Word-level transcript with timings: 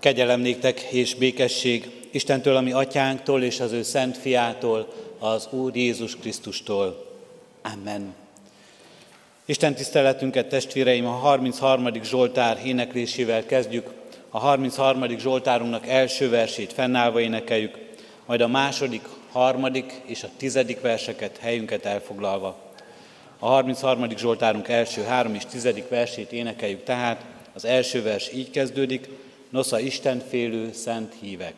Kegyelem 0.00 0.40
néktek 0.40 0.80
és 0.80 1.14
békesség 1.14 1.90
Istentől, 2.10 2.56
ami 2.56 2.72
atyánktól 2.72 3.42
és 3.42 3.60
az 3.60 3.72
ő 3.72 3.82
szent 3.82 4.16
fiától, 4.16 4.92
az 5.18 5.48
Úr 5.50 5.76
Jézus 5.76 6.16
Krisztustól. 6.16 7.06
Amen. 7.62 8.14
Isten 9.44 9.74
tiszteletünket, 9.74 10.48
testvéreim, 10.48 11.06
a 11.06 11.10
33. 11.10 12.02
Zsoltár 12.02 12.60
éneklésével 12.64 13.46
kezdjük. 13.46 13.90
A 14.30 14.38
33. 14.38 15.18
Zsoltárunknak 15.18 15.86
első 15.86 16.28
versét 16.28 16.72
fennállva 16.72 17.20
énekeljük, 17.20 17.78
majd 18.26 18.40
a 18.40 18.48
második, 18.48 19.02
harmadik 19.32 20.00
és 20.04 20.22
a 20.22 20.28
tizedik 20.36 20.80
verseket 20.80 21.38
helyünket 21.38 21.84
elfoglalva. 21.84 22.58
A 23.38 23.46
33. 23.46 24.16
Zsoltárunk 24.16 24.68
első 24.68 25.02
három 25.02 25.34
és 25.34 25.46
tizedik 25.46 25.88
versét 25.88 26.32
énekeljük 26.32 26.84
tehát. 26.84 27.24
Az 27.54 27.64
első 27.64 28.02
vers 28.02 28.32
így 28.32 28.50
kezdődik, 28.50 29.08
Nosza 29.50 29.78
Isten 29.80 30.18
félő 30.28 30.72
szent 30.72 31.14
hívek. 31.20 31.54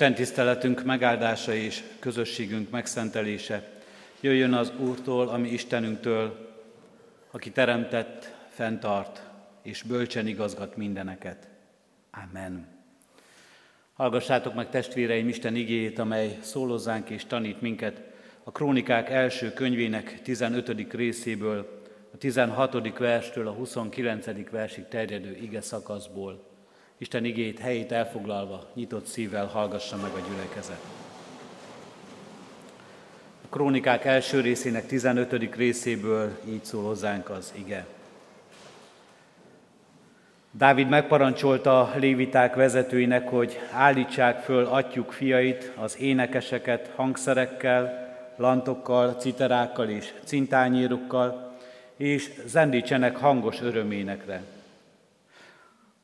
Isten 0.00 0.14
tiszteletünk 0.14 0.84
megáldása 0.84 1.54
és 1.54 1.82
közösségünk 1.98 2.70
megszentelése 2.70 3.68
jöjjön 4.20 4.52
az 4.52 4.72
Úrtól, 4.78 5.28
ami 5.28 5.48
Istenünktől, 5.48 6.54
aki 7.30 7.50
teremtett, 7.50 8.34
fenntart 8.48 9.22
és 9.62 9.82
bölcsen 9.82 10.26
igazgat 10.26 10.76
mindeneket. 10.76 11.48
Amen. 12.10 12.66
Hallgassátok 13.92 14.54
meg 14.54 14.70
testvéreim 14.70 15.28
Isten 15.28 15.54
igéjét, 15.54 15.98
amely 15.98 16.38
szólozzánk 16.42 17.10
és 17.10 17.24
tanít 17.24 17.60
minket 17.60 18.02
a 18.44 18.52
Krónikák 18.52 19.10
első 19.10 19.52
könyvének 19.52 20.22
15. 20.22 20.92
részéből, 20.92 21.82
a 22.12 22.16
16. 22.16 22.98
verstől 22.98 23.48
a 23.48 23.52
29. 23.52 24.50
versig 24.50 24.88
terjedő 24.88 25.36
ige 25.40 25.60
szakaszból. 25.60 26.49
Isten 27.00 27.24
igét 27.24 27.58
helyét 27.58 27.92
elfoglalva, 27.92 28.66
nyitott 28.74 29.06
szívvel 29.06 29.46
hallgassa 29.46 29.96
meg 29.96 30.10
a 30.10 30.28
gyülekezet. 30.28 30.80
A 33.44 33.46
Krónikák 33.50 34.04
első 34.04 34.40
részének 34.40 34.86
15. 34.86 35.54
részéből 35.54 36.38
így 36.48 36.64
szól 36.64 36.84
hozzánk 36.84 37.30
az 37.30 37.52
ige. 37.56 37.86
Dávid 40.50 40.88
megparancsolta 40.88 41.92
léviták 41.96 42.54
vezetőinek, 42.54 43.28
hogy 43.28 43.58
állítsák 43.72 44.40
föl 44.40 44.64
atyuk 44.64 45.12
fiait, 45.12 45.72
az 45.76 45.98
énekeseket 46.00 46.90
hangszerekkel, 46.94 48.08
lantokkal, 48.36 49.14
citerákkal 49.14 49.88
és 49.88 50.14
cintányérokkal, 50.24 51.56
és 51.96 52.30
zendítsenek 52.46 53.16
hangos 53.16 53.60
öröménekre. 53.60 54.42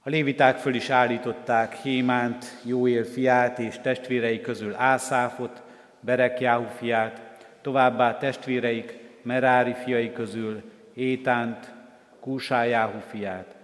A 0.07 0.11
léviták 0.11 0.59
föl 0.59 0.75
is 0.75 0.91
állították 0.91 1.75
Hémánt, 1.75 2.45
Jóél 2.63 3.05
fiát 3.05 3.59
és 3.59 3.79
testvérei 3.83 4.41
közül 4.41 4.75
Ászáfot, 4.75 5.63
Berekjáhu 6.01 6.67
fiát, 6.79 7.21
továbbá 7.63 8.17
testvéreik 8.19 8.99
Merári 9.23 9.75
fiai 9.75 10.13
közül 10.13 10.63
Étánt, 10.95 11.73
Kúsájáhu 12.21 12.99
fiát. 12.99 13.55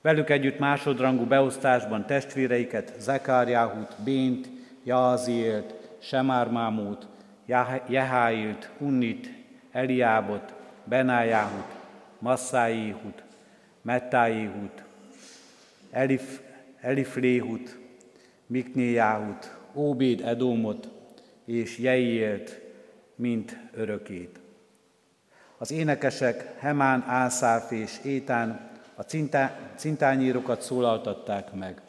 Velük 0.00 0.30
együtt 0.30 0.58
másodrangú 0.58 1.24
beosztásban 1.24 2.06
testvéreiket, 2.06 2.94
Zekárjáhut, 2.98 3.96
Bént, 4.04 4.48
Jaziélt, 4.84 5.74
Semármámót, 5.98 7.06
Jeháilt, 7.86 8.70
Unnit, 8.78 9.30
Eliábot, 9.72 10.54
Benájáhut, 10.84 11.74
Massáihut, 12.18 13.22
Mettáihut, 13.82 14.86
Elif, 15.90 16.40
Elifléhut, 16.80 17.78
Miknéjáhut, 18.46 19.56
Óbéd 19.74 20.20
Edómot 20.20 20.88
és 21.44 21.78
Jeiélt, 21.78 22.60
mint 23.14 23.56
örökét. 23.72 24.40
Az 25.58 25.70
énekesek 25.70 26.58
Hemán, 26.58 27.04
Ászáf 27.06 27.70
és 27.70 28.00
Étán 28.04 28.70
a 28.94 29.02
cintányírokat 29.76 30.62
szólaltatták 30.62 31.52
meg. 31.52 31.80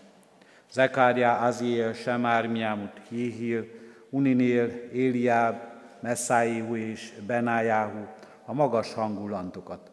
Zekária, 0.72 1.38
Aziel, 1.38 1.94
Semármiámut, 1.94 3.02
Jéhil, 3.10 3.68
Uninél, 4.10 4.66
Éliáb, 4.94 5.62
Messáihu 6.00 6.76
és 6.76 7.14
Benájáhu 7.28 8.06
a 8.46 8.54
magas 8.54 8.94
hangú 8.94 9.28
lantokat. 9.28 9.92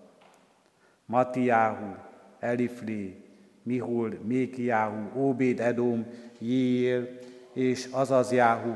Matiáhu, 1.07 1.95
Elifli, 2.41 3.26
Mihul, 3.67 4.19
Mékiáhu, 4.23 5.21
Óbéd 5.21 5.61
Edom, 5.61 6.07
Jéél 6.39 7.19
és 7.53 7.89
Azazjáhu 7.91 8.75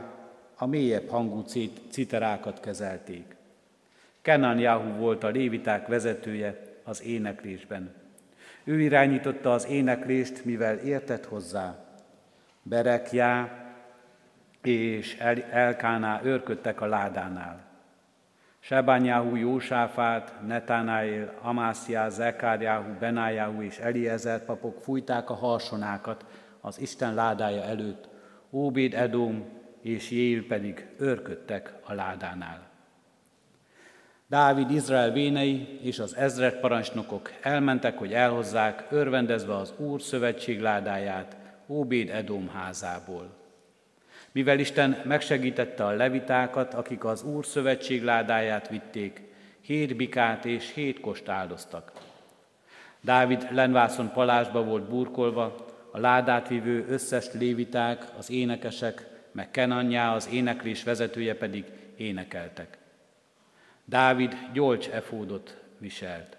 a 0.56 0.66
mélyebb 0.66 1.08
hangú 1.08 1.44
citerákat 1.90 2.60
kezelték. 2.60 3.36
Kenanjáhu 4.22 4.98
volt 4.98 5.24
a 5.24 5.28
léviták 5.28 5.86
vezetője 5.86 6.62
az 6.84 7.02
éneklésben. 7.02 7.94
Ő 8.64 8.80
irányította 8.80 9.52
az 9.52 9.66
éneklést, 9.66 10.44
mivel 10.44 10.78
értett 10.78 11.24
hozzá. 11.24 11.84
Berekjá 12.62 13.64
és 14.62 15.16
Elkáná 15.50 16.20
őrködtek 16.24 16.80
a 16.80 16.86
ládánál. 16.86 17.69
Sebányáhu, 18.60 19.36
Jósáfát, 19.36 20.34
Netánáél, 20.46 21.32
Amászjá, 21.42 22.08
Zekárjáhu, 22.08 22.98
Benájáhu 22.98 23.62
és 23.62 23.78
Eliezer 23.78 24.44
papok 24.44 24.82
fújták 24.82 25.30
a 25.30 25.34
harsonákat 25.34 26.24
az 26.60 26.80
Isten 26.80 27.14
ládája 27.14 27.62
előtt, 27.62 28.08
Óbéd 28.50 28.94
Edom 28.94 29.44
és 29.82 30.10
Jél 30.10 30.46
pedig 30.46 30.86
őrködtek 30.98 31.74
a 31.82 31.92
ládánál. 31.92 32.68
Dávid 34.26 34.70
Izrael 34.70 35.10
vénei 35.10 35.78
és 35.82 35.98
az 35.98 36.16
ezred 36.16 36.60
parancsnokok 36.60 37.30
elmentek, 37.42 37.98
hogy 37.98 38.12
elhozzák, 38.12 38.86
örvendezve 38.90 39.56
az 39.56 39.72
Úr 39.76 40.02
szövetség 40.02 40.60
ládáját 40.60 41.36
Óbéd 41.66 42.10
Edom 42.10 42.48
házából. 42.48 43.39
Mivel 44.32 44.58
Isten 44.58 45.00
megsegítette 45.04 45.84
a 45.84 45.90
levitákat, 45.90 46.74
akik 46.74 47.04
az 47.04 47.22
Úr 47.22 47.46
szövetség 47.46 48.02
ládáját 48.02 48.68
vitték, 48.68 49.22
hét 49.60 49.96
bikát 49.96 50.44
és 50.44 50.72
hét 50.74 51.00
kost 51.00 51.28
áldoztak. 51.28 51.92
Dávid 53.00 53.46
lenvászon 53.50 54.12
palásba 54.12 54.64
volt 54.64 54.88
burkolva, 54.88 55.68
a 55.90 55.98
ládát 55.98 56.48
vívő 56.48 56.86
összes 56.88 57.32
léviták, 57.32 58.04
az 58.18 58.30
énekesek, 58.30 59.06
meg 59.32 59.50
Kenanyá, 59.50 60.14
az 60.14 60.28
éneklés 60.32 60.82
vezetője 60.82 61.34
pedig 61.34 61.64
énekeltek. 61.96 62.78
Dávid 63.84 64.36
gyolcs 64.52 64.88
efódot 64.88 65.56
viselt. 65.78 66.36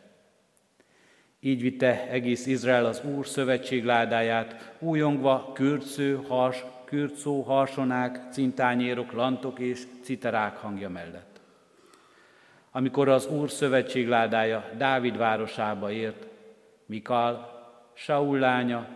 Így 1.39 1.61
vitte 1.61 2.07
egész 2.09 2.45
Izrael 2.45 2.85
az 2.85 3.01
Úr 3.03 3.27
szövetség 3.27 3.85
ládáját, 3.85 4.73
újongva 4.79 5.51
kürcő, 5.53 6.15
hars, 6.27 6.63
kürtszó, 6.91 7.41
harsonák, 7.41 8.19
cintányérok, 8.31 9.11
lantok 9.11 9.59
és 9.59 9.83
citerák 10.03 10.57
hangja 10.57 10.89
mellett. 10.89 11.39
Amikor 12.71 13.09
az 13.09 13.27
Úr 13.27 13.51
szövetség 13.51 14.07
ládája 14.07 14.69
Dávid 14.77 15.17
városába 15.17 15.91
ért, 15.91 16.25
Mikal, 16.85 17.59
Saul 17.93 18.39
lánya, 18.39 18.87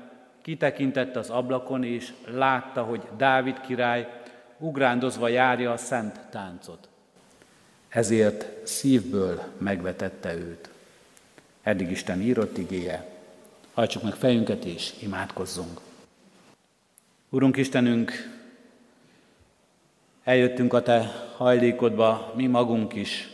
kitekintett 0.41 1.15
az 1.15 1.29
ablakon, 1.29 1.83
és 1.83 2.13
látta, 2.27 2.83
hogy 2.83 3.01
Dávid 3.17 3.61
király 3.61 4.21
ugrándozva 4.57 5.27
járja 5.27 5.71
a 5.71 5.77
szent 5.77 6.19
táncot. 6.29 6.89
Ezért 7.87 8.67
szívből 8.67 9.43
megvetette 9.57 10.33
őt. 10.33 10.69
Eddig 11.61 11.91
Isten 11.91 12.21
írott 12.21 12.57
igéje. 12.57 13.09
Hajtsuk 13.73 14.03
meg 14.03 14.13
fejünket 14.13 14.65
és 14.65 14.93
imádkozzunk. 15.01 15.79
Urunk 17.35 17.57
Istenünk, 17.57 18.11
eljöttünk 20.23 20.73
a 20.73 20.81
Te 20.81 20.99
hajlékodba, 21.37 22.33
mi 22.35 22.47
magunk 22.47 22.93
is. 22.93 23.29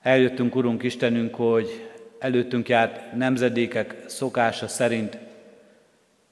Eljöttünk, 0.00 0.54
Urunk 0.54 0.82
Istenünk, 0.82 1.34
hogy 1.34 1.90
előttünk 2.18 2.68
járt 2.68 3.12
nemzedékek 3.16 4.04
szokása 4.06 4.68
szerint 4.68 5.18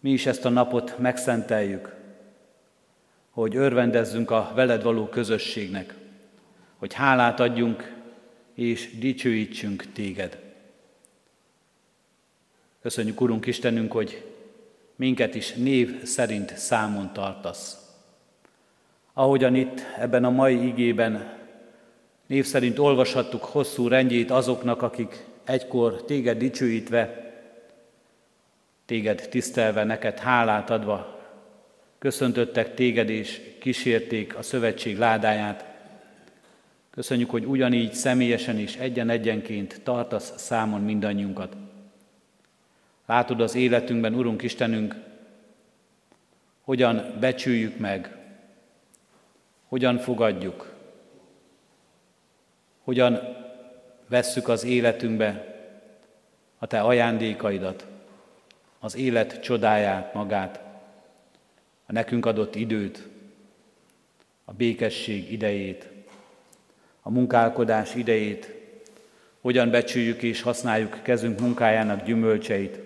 mi 0.01 0.11
is 0.11 0.27
ezt 0.27 0.45
a 0.45 0.49
napot 0.49 0.99
megszenteljük, 0.99 1.95
hogy 3.31 3.57
örvendezzünk 3.57 4.31
a 4.31 4.53
veled 4.55 4.83
való 4.83 5.07
közösségnek, 5.09 5.95
hogy 6.77 6.93
hálát 6.93 7.41
adjunk 7.41 7.93
és 8.55 8.99
dicsőítsünk 8.99 9.93
téged. 9.93 10.39
Köszönjük, 12.83 13.21
Urunk 13.21 13.47
Istenünk, 13.47 13.93
hogy 13.93 14.36
minket 14.97 15.35
is 15.35 15.53
név 15.53 16.03
szerint 16.03 16.57
számon 16.59 17.13
tartasz. 17.13 17.77
Ahogyan 19.13 19.55
itt 19.55 19.81
ebben 19.99 20.25
a 20.25 20.31
mai 20.31 20.67
igében 20.67 21.37
név 22.27 22.45
szerint 22.45 22.79
olvashattuk 22.79 23.45
hosszú 23.45 23.89
rendjét 23.89 24.31
azoknak, 24.31 24.83
akik 24.83 25.25
egykor 25.45 26.05
téged 26.05 26.39
dicsőítve, 26.39 27.33
téged 28.87 29.29
tisztelve, 29.31 29.85
neked 29.85 30.19
hálát 30.19 30.71
adva, 30.71 31.21
köszöntöttek 31.99 32.75
téged 32.75 33.09
és 33.09 33.41
kísérték 33.61 34.37
a 34.37 34.43
szövetség 34.43 34.99
ládáját. 34.99 35.65
Köszönjük, 36.91 37.31
hogy 37.31 37.45
ugyanígy 37.45 37.93
személyesen 37.93 38.59
és 38.59 38.77
egyen-egyenként 38.77 39.81
tartasz 39.83 40.33
számon 40.37 40.81
mindannyiunkat. 40.81 41.57
Látod 43.07 43.41
az 43.41 43.55
életünkben, 43.55 44.15
Urunk 44.15 44.43
Istenünk, 44.43 44.95
hogyan 46.61 47.17
becsüljük 47.21 47.79
meg, 47.79 48.17
hogyan 49.69 49.99
fogadjuk, 49.99 50.75
hogyan 52.83 53.19
vesszük 54.09 54.49
az 54.49 54.65
életünkbe 54.65 55.55
a 56.59 56.67
Te 56.67 56.81
ajándékaidat, 56.81 57.87
az 58.79 58.97
élet 58.97 59.41
csodáját 59.41 60.15
magát. 60.15 60.61
a 61.87 61.93
nekünk 61.93 62.27
adott 62.27 62.55
időt, 62.55 63.09
a 64.45 64.53
békesség 64.53 65.33
idejét, 65.33 65.89
a 67.03 67.11
munkálkodás 67.11 67.95
idejét, 67.95 68.53
hogyan 69.41 69.71
becsüljük 69.71 70.23
és 70.23 70.43
használjuk 70.43 71.03
kezünk 71.03 71.41
munkájának 71.41 72.05
gyümölcseit, 72.05 72.86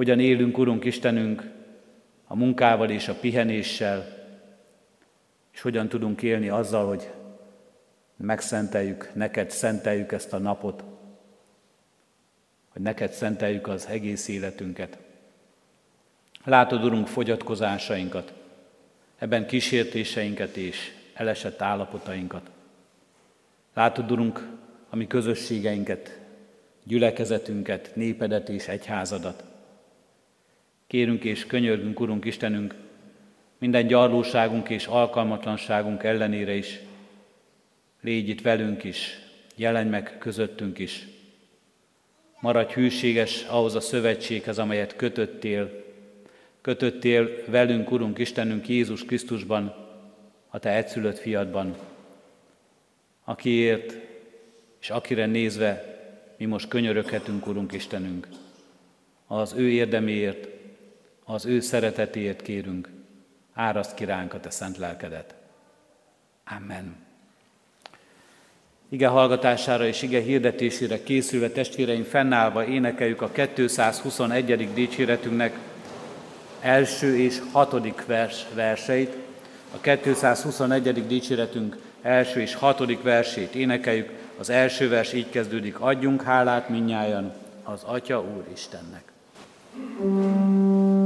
hogyan 0.00 0.20
élünk, 0.20 0.58
Urunk 0.58 0.84
Istenünk, 0.84 1.50
a 2.26 2.36
munkával 2.36 2.90
és 2.90 3.08
a 3.08 3.14
pihenéssel, 3.14 4.06
és 5.52 5.60
hogyan 5.60 5.88
tudunk 5.88 6.22
élni 6.22 6.48
azzal, 6.48 6.86
hogy 6.86 7.10
megszenteljük, 8.16 9.10
neked 9.14 9.50
szenteljük 9.50 10.12
ezt 10.12 10.32
a 10.32 10.38
napot, 10.38 10.84
hogy 12.68 12.82
neked 12.82 13.12
szenteljük 13.12 13.68
az 13.68 13.86
egész 13.86 14.28
életünket. 14.28 14.98
Látod, 16.44 16.84
Urunk, 16.84 17.06
fogyatkozásainkat, 17.06 18.32
ebben 19.18 19.46
kísértéseinket 19.46 20.56
és 20.56 20.92
elesett 21.14 21.62
állapotainkat. 21.62 22.50
Látod, 23.74 24.10
Urunk, 24.10 24.48
a 24.90 24.96
mi 24.96 25.06
közösségeinket, 25.06 26.18
gyülekezetünket, 26.84 27.90
népedet 27.94 28.48
és 28.48 28.68
egyházadat. 28.68 29.48
Kérünk 30.90 31.24
és 31.24 31.46
könyörgünk, 31.46 32.00
Urunk 32.00 32.24
Istenünk, 32.24 32.74
minden 33.58 33.86
gyarlóságunk 33.86 34.68
és 34.68 34.86
alkalmatlanságunk 34.86 36.02
ellenére 36.02 36.54
is, 36.54 36.80
légy 38.00 38.28
itt 38.28 38.40
velünk 38.40 38.84
is, 38.84 39.18
jelenj 39.56 39.88
meg 39.88 40.18
közöttünk 40.18 40.78
is. 40.78 41.06
Maradj 42.40 42.72
hűséges 42.72 43.44
ahhoz 43.44 43.74
a 43.74 43.80
szövetséghez, 43.80 44.58
amelyet 44.58 44.96
kötöttél, 44.96 45.84
kötöttél 46.60 47.28
velünk, 47.46 47.90
Urunk 47.90 48.18
Istenünk 48.18 48.68
Jézus 48.68 49.04
Krisztusban, 49.04 49.74
a 50.48 50.58
Te 50.58 50.74
egyszülött 50.74 51.18
fiadban, 51.18 51.76
akiért 53.24 53.96
és 54.80 54.90
akire 54.90 55.26
nézve 55.26 55.98
mi 56.36 56.44
most 56.44 56.68
könyöröghetünk, 56.68 57.46
Urunk 57.46 57.72
Istenünk. 57.72 58.28
Az 59.26 59.54
ő 59.56 59.70
érdeméért, 59.70 60.58
az 61.32 61.46
ő 61.46 61.60
szeretetéért 61.60 62.42
kérünk, 62.42 62.88
áraszt 63.54 63.94
ki 63.94 64.04
ránk 64.04 64.34
a 64.34 64.40
Te 64.40 64.50
szent 64.50 64.76
lelkedet. 64.76 65.34
Amen. 66.56 66.96
Ige 68.88 69.06
hallgatására 69.06 69.86
és 69.86 70.02
ige 70.02 70.20
hirdetésére 70.20 71.02
készülve 71.02 71.50
testvéreim 71.50 72.02
fennállva 72.02 72.64
énekeljük 72.64 73.22
a 73.22 73.30
221. 73.30 74.72
dicséretünknek 74.74 75.58
első 76.60 77.18
és 77.18 77.40
hatodik 77.52 78.06
vers, 78.06 78.46
verseit. 78.54 79.16
A 79.74 79.80
221. 79.80 81.06
dicséretünk 81.06 81.76
első 82.02 82.40
és 82.40 82.54
hatodik 82.54 83.02
versét 83.02 83.54
énekeljük. 83.54 84.10
Az 84.38 84.50
első 84.50 84.88
vers 84.88 85.12
így 85.12 85.30
kezdődik, 85.30 85.80
adjunk 85.80 86.22
hálát 86.22 86.68
minnyájan 86.68 87.32
az 87.64 87.82
Atya 87.82 88.20
Úr 88.20 88.44
Istennek. 88.52 89.02
Mm. 90.02 90.99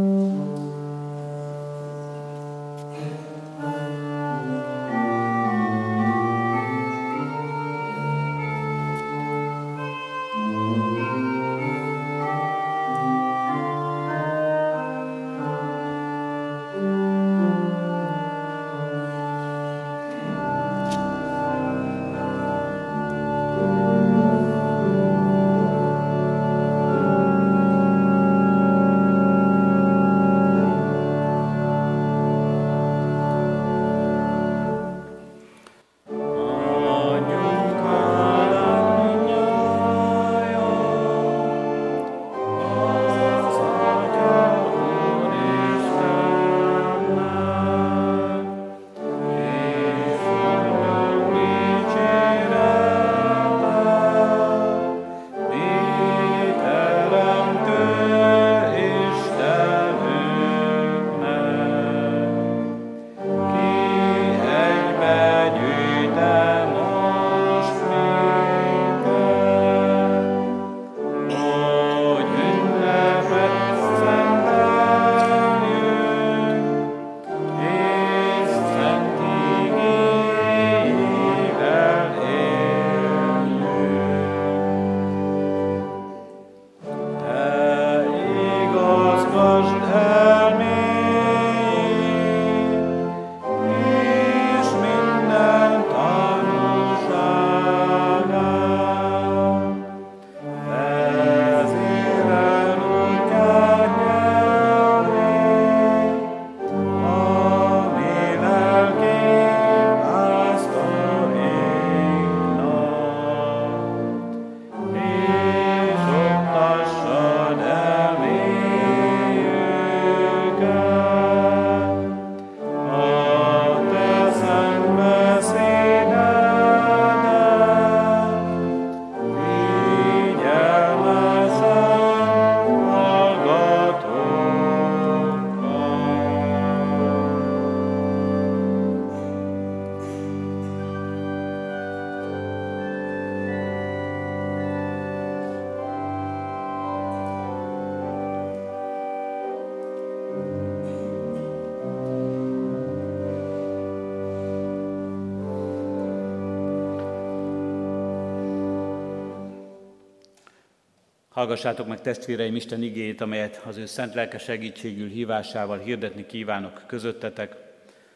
Hallgassátok 161.44 161.86
meg 161.86 162.00
testvéreim 162.00 162.56
Isten 162.56 162.82
igéjét, 162.82 163.20
amelyet 163.20 163.62
az 163.66 163.76
ő 163.76 163.86
szent 163.86 164.14
lelke 164.14 164.38
segítségül 164.38 165.08
hívásával 165.08 165.78
hirdetni 165.78 166.26
kívánok 166.26 166.82
közöttetek. 166.86 167.56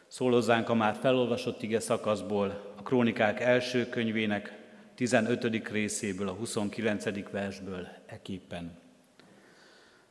Szólozzánk 0.07 0.69
a 0.69 0.73
már 0.73 0.95
felolvasott 1.01 1.61
ige 1.61 1.79
szakaszból, 1.79 2.73
a 2.77 2.81
Krónikák 2.81 3.39
első 3.39 3.89
könyvének 3.89 4.53
15. 4.95 5.69
részéből, 5.69 6.27
a 6.27 6.31
29. 6.31 7.29
versből 7.31 7.87
eképpen. 8.05 8.77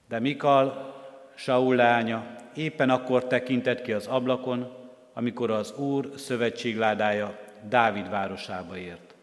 De 0.08 0.18
Mikal, 0.18 0.94
Saul 1.34 1.74
lánya, 1.74 2.36
éppen 2.54 2.90
akkor 2.90 3.26
tekintett 3.26 3.82
ki 3.82 3.92
az 3.92 4.06
ablakon, 4.06 4.72
amikor 5.12 5.50
az 5.50 5.72
Úr 5.78 6.10
szövetségládája 6.16 7.38
Dávid 7.68 8.10
városába 8.10 8.76
ért. 8.76 9.14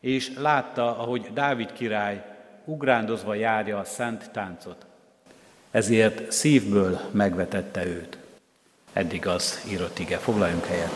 És 0.00 0.32
látta, 0.38 0.98
ahogy 0.98 1.30
Dávid 1.32 1.72
király 1.72 2.32
ugrándozva 2.64 3.34
járja 3.34 3.78
a 3.78 3.84
szent 3.84 4.30
táncot. 4.30 4.86
ezért 5.70 6.32
szívből 6.32 7.00
megvetette 7.10 7.86
őt. 7.86 8.18
Eddig 8.92 9.26
az 9.26 9.64
írott 9.70 9.98
ige. 9.98 10.16
Foglaljunk 10.18 10.64
helyet. 10.64 10.90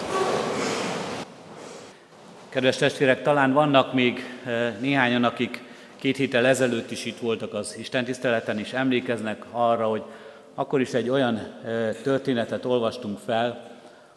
Kedves 2.49 2.77
testvérek, 2.77 3.23
talán 3.23 3.53
vannak 3.53 3.93
még 3.93 4.25
eh, 4.45 4.75
néhányan, 4.81 5.25
akik 5.25 5.63
két 5.97 6.17
héttel 6.17 6.47
ezelőtt 6.47 6.91
is 6.91 7.05
itt 7.05 7.19
voltak 7.19 7.55
az 7.55 7.77
Isten 7.79 8.05
tiszteleten, 8.05 8.59
és 8.59 8.73
emlékeznek 8.73 9.45
arra, 9.51 9.87
hogy 9.87 10.03
akkor 10.55 10.81
is 10.81 10.93
egy 10.93 11.09
olyan 11.09 11.37
eh, 11.37 11.97
történetet 12.03 12.65
olvastunk 12.65 13.19
fel, 13.19 13.71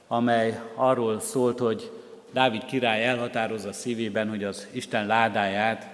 amely 0.07 0.59
arról 0.75 1.19
szólt, 1.19 1.59
hogy 1.59 1.91
Dávid 2.33 2.65
király 2.65 3.05
elhatározza 3.05 3.73
szívében, 3.73 4.29
hogy 4.29 4.43
az 4.43 4.67
Isten 4.71 5.05
ládáját 5.05 5.90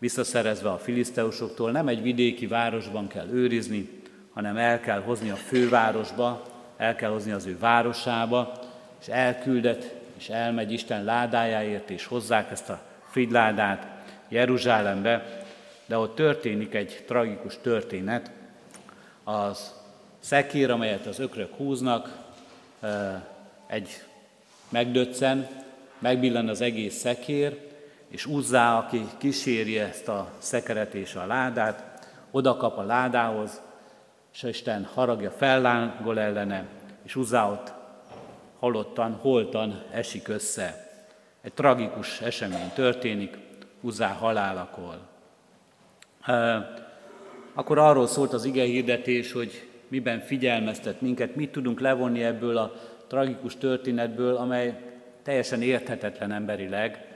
visszaszerezve 0.00 0.70
a 0.70 0.78
filiszteusoktól 0.78 1.70
nem 1.70 1.88
egy 1.88 2.02
vidéki 2.02 2.46
városban 2.46 3.06
kell 3.06 3.28
őrizni, 3.28 3.88
hanem 4.32 4.56
el 4.56 4.80
kell 4.80 5.00
hozni 5.00 5.30
a 5.30 5.36
fővárosba, 5.36 6.46
el 6.76 6.94
kell 6.94 7.10
hozni 7.10 7.30
az 7.30 7.46
ő 7.46 7.58
városába, 7.58 8.52
és 9.00 9.08
elküldet, 9.08 9.94
és 10.18 10.28
elmegy 10.28 10.72
Isten 10.72 11.04
ládájáért, 11.04 11.90
és 11.90 12.06
hozzák 12.06 12.50
ezt 12.50 12.68
a 12.68 12.80
figyládát 13.10 13.86
Jeruzsálembe, 14.28 15.44
de 15.86 15.98
ott 15.98 16.14
történik 16.14 16.74
egy 16.74 17.04
tragikus 17.06 17.58
történet. 17.62 18.30
Az 19.24 19.74
szekér, 20.18 20.70
amelyet 20.70 21.06
az 21.06 21.18
ökrök 21.18 21.54
húznak, 21.54 22.18
egy 23.66 23.88
megdöccen, 24.68 25.48
megbillen 25.98 26.48
az 26.48 26.60
egész 26.60 26.94
szekér, 26.94 27.69
és 28.10 28.26
Uzzá, 28.26 28.78
aki 28.78 29.06
kíséri 29.18 29.78
ezt 29.78 30.08
a 30.08 30.30
szekeret 30.38 30.94
és 30.94 31.14
a 31.14 31.26
ládát, 31.26 32.08
oda 32.30 32.56
kap 32.56 32.78
a 32.78 32.82
ládához, 32.82 33.60
és 34.32 34.42
Isten 34.42 34.84
haragja 34.94 35.30
fellángol 35.30 36.20
ellene, 36.20 36.66
és 37.02 37.16
Uzzá 37.16 37.50
ott 37.50 37.72
halottan, 38.58 39.12
holtan 39.12 39.82
esik 39.90 40.28
össze. 40.28 40.88
Egy 41.40 41.52
tragikus 41.52 42.20
esemény 42.20 42.70
történik, 42.74 43.38
Uzzá 43.80 44.08
halálakor. 44.08 44.98
Akkor 47.54 47.78
arról 47.78 48.06
szólt 48.06 48.32
az 48.32 48.44
ige 48.44 48.62
hirdetés, 48.62 49.32
hogy 49.32 49.68
miben 49.88 50.20
figyelmeztet 50.20 51.00
minket, 51.00 51.36
mit 51.36 51.52
tudunk 51.52 51.80
levonni 51.80 52.22
ebből 52.22 52.56
a 52.56 52.72
tragikus 53.06 53.56
történetből, 53.56 54.36
amely 54.36 54.80
teljesen 55.22 55.62
érthetetlen 55.62 56.32
emberileg, 56.32 57.09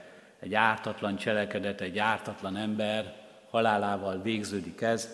egy 0.44 0.54
ártatlan 0.54 1.16
cselekedet, 1.16 1.80
egy 1.80 1.98
ártatlan 1.98 2.56
ember 2.56 3.14
halálával 3.50 4.22
végződik 4.22 4.80
ez, 4.80 5.08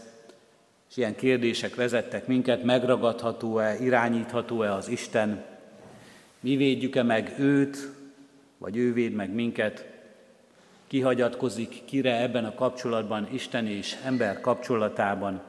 és 0.91 0.97
ilyen 0.97 1.17
kérdések 1.17 1.75
vezettek 1.75 2.27
minket, 2.27 2.63
megragadható-e, 2.63 3.79
irányítható-e 3.81 4.75
az 4.75 4.89
Isten, 4.89 5.45
mi 6.41 6.57
védjük-e 6.57 7.03
meg 7.03 7.35
őt, 7.39 7.93
vagy 8.59 8.77
ő 8.77 8.93
véd 8.93 9.13
meg 9.13 9.31
minket, 9.31 9.87
kihagyatkozik 10.87 11.85
kire 11.85 12.21
ebben 12.21 12.45
a 12.45 12.55
kapcsolatban, 12.55 13.29
Isten 13.33 13.67
és 13.67 13.97
ember 14.05 14.41
kapcsolatában, 14.41 15.43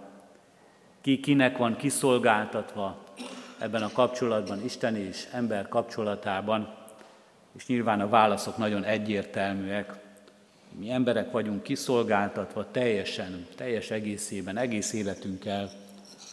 ki 1.02 1.20
kinek 1.20 1.58
van 1.58 1.76
kiszolgáltatva 1.76 3.04
ebben 3.60 3.84
a 3.84 3.92
kapcsolatban, 3.92 4.64
Isten 4.64 4.96
és 4.96 5.28
ember 5.32 5.68
kapcsolatában, 5.68 6.81
és 7.58 7.68
nyilván 7.68 8.02
a 8.02 8.10
válaszok 8.10 8.58
nagyon 8.58 8.84
egyértelműek. 8.84 9.94
Mi 10.80 10.92
emberek 10.92 11.32
vagyunk 11.32 11.64
kiszolgáltatva 11.64 12.72
teljesen, 12.72 13.48
teljes 13.56 13.92
egészében, 13.92 14.58
egész 14.58 14.94
életünkkel 14.94 15.70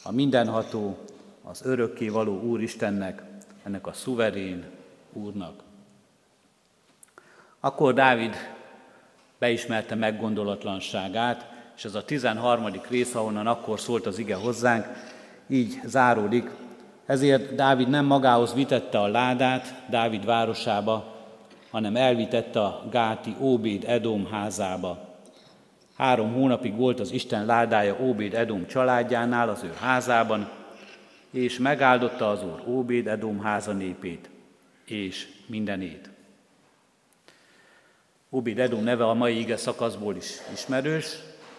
a 0.02 0.12
mindenható, 0.12 0.98
az 1.42 1.64
örökké 1.64 2.08
való 2.08 2.40
Úristennek, 2.40 3.22
ennek 3.62 3.86
a 3.86 3.92
szuverén 3.92 4.64
Úrnak. 5.12 5.62
Akkor 7.60 7.94
Dávid 7.94 8.34
beismerte 9.38 9.94
meggondolatlanságát, 9.94 11.50
és 11.76 11.84
ez 11.84 11.94
a 11.94 12.04
13. 12.04 12.66
rész, 12.88 13.14
ahonnan 13.14 13.46
akkor 13.46 13.80
szólt 13.80 14.06
az 14.06 14.18
ige 14.18 14.34
hozzánk, 14.34 14.86
így 15.46 15.80
záródik, 15.84 16.50
ezért 17.08 17.54
Dávid 17.54 17.88
nem 17.88 18.04
magához 18.04 18.54
vitette 18.54 19.00
a 19.00 19.06
ládát 19.06 19.82
Dávid 19.90 20.24
városába, 20.24 21.16
hanem 21.70 21.96
elvitette 21.96 22.60
a 22.60 22.84
Gáti 22.90 23.36
Óbéd 23.40 23.84
Edom 23.86 24.26
házába. 24.26 25.16
Három 25.96 26.32
hónapig 26.32 26.76
volt 26.76 27.00
az 27.00 27.12
Isten 27.12 27.46
ládája 27.46 27.96
Óbéd 28.00 28.34
Edom 28.34 28.66
családjánál, 28.66 29.48
az 29.48 29.62
ő 29.62 29.72
házában, 29.80 30.48
és 31.30 31.58
megáldotta 31.58 32.30
az 32.30 32.42
Úr 32.42 32.62
Óbéd 32.66 33.06
Edom 33.06 33.40
háza 33.40 33.72
népét, 33.72 34.30
és 34.84 35.28
mindenét. 35.46 36.10
Óbéd 38.30 38.58
Edom 38.58 38.82
neve 38.82 39.04
a 39.04 39.14
mai 39.14 39.38
ige 39.38 39.56
szakaszból 39.56 40.16
is 40.16 40.30
ismerős, 40.52 41.18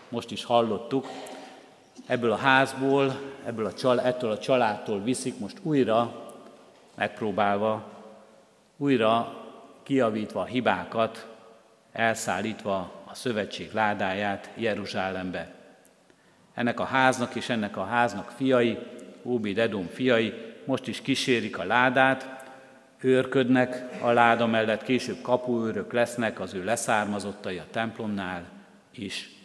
most 0.09 0.31
is 0.31 0.43
hallottuk, 0.43 1.07
ebből 2.05 2.31
a 2.31 2.35
házból, 2.35 3.19
ebből 3.49 3.65
a 3.65 3.73
csal, 3.73 4.01
ettől 4.01 4.31
a 4.31 4.37
családtól 4.37 5.01
viszik 5.01 5.39
most 5.39 5.57
újra, 5.61 6.25
megpróbálva, 6.95 7.91
újra 8.77 9.43
kiavítva 9.83 10.41
a 10.41 10.45
hibákat, 10.45 11.27
elszállítva 11.91 12.91
a 13.05 13.15
szövetség 13.15 13.69
ládáját 13.73 14.49
Jeruzsálembe. 14.55 15.53
Ennek 16.53 16.79
a 16.79 16.83
háznak 16.83 17.35
és 17.35 17.49
ennek 17.49 17.77
a 17.77 17.83
háznak 17.83 18.29
fiai, 18.29 18.77
Óbid 19.23 19.57
Edom 19.57 19.87
fiai 19.87 20.33
most 20.65 20.87
is 20.87 21.01
kísérik 21.01 21.57
a 21.57 21.65
ládát, 21.65 22.43
őrködnek 23.01 23.99
a 24.01 24.11
láda 24.11 24.47
mellett, 24.47 24.83
később 24.83 25.21
kapuőrök 25.21 25.93
lesznek 25.93 26.39
az 26.39 26.53
ő 26.53 26.63
leszármazottai 26.63 27.57
a 27.57 27.65
templomnál 27.71 28.43
is. 28.91 29.38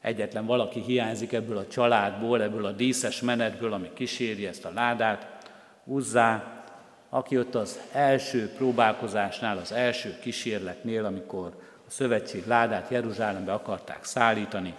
Egyetlen 0.00 0.46
valaki 0.46 0.80
hiányzik 0.80 1.32
ebből 1.32 1.56
a 1.56 1.66
családból, 1.66 2.42
ebből 2.42 2.64
a 2.64 2.72
díszes 2.72 3.20
menetből, 3.20 3.72
ami 3.72 3.90
kíséri 3.92 4.46
ezt 4.46 4.64
a 4.64 4.72
ládát, 4.72 5.38
Uzzá, 5.84 6.62
aki 7.08 7.38
ott 7.38 7.54
az 7.54 7.80
első 7.92 8.52
próbálkozásnál, 8.56 9.58
az 9.58 9.72
első 9.72 10.18
kísérletnél, 10.18 11.04
amikor 11.04 11.62
a 11.86 11.90
szövetség 11.90 12.46
ládát 12.46 12.90
Jeruzsálembe 12.90 13.52
akarták 13.52 14.04
szállítani, 14.04 14.74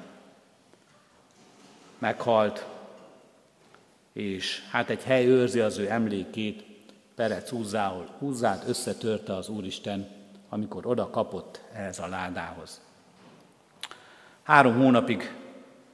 meghalt, 1.98 2.66
és 4.14 4.62
hát 4.70 4.90
egy 4.90 5.04
hely 5.04 5.26
őrzi 5.26 5.60
az 5.60 5.78
ő 5.78 5.90
emlékét, 5.90 6.64
Perec 7.16 7.50
húzzáhol, 7.50 8.08
húzzát 8.18 8.68
összetörte 8.68 9.36
az 9.36 9.50
Úristen, 9.50 10.10
amikor 10.50 10.86
oda 10.86 11.10
kapott 11.10 11.62
ehhez 11.74 12.00
a 12.00 12.08
ládához. 12.08 12.82
Három 14.44 14.78
hónapig 14.78 15.34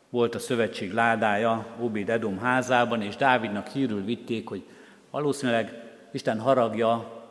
volt 0.09 0.35
a 0.35 0.39
szövetség 0.39 0.93
ládája 0.93 1.65
Obéd 1.79 2.09
Edom 2.09 2.39
házában, 2.39 3.01
és 3.01 3.15
Dávidnak 3.15 3.67
hírül 3.67 4.03
vitték, 4.03 4.47
hogy 4.47 4.63
valószínűleg 5.11 5.83
Isten 6.11 6.39
haragja 6.39 7.23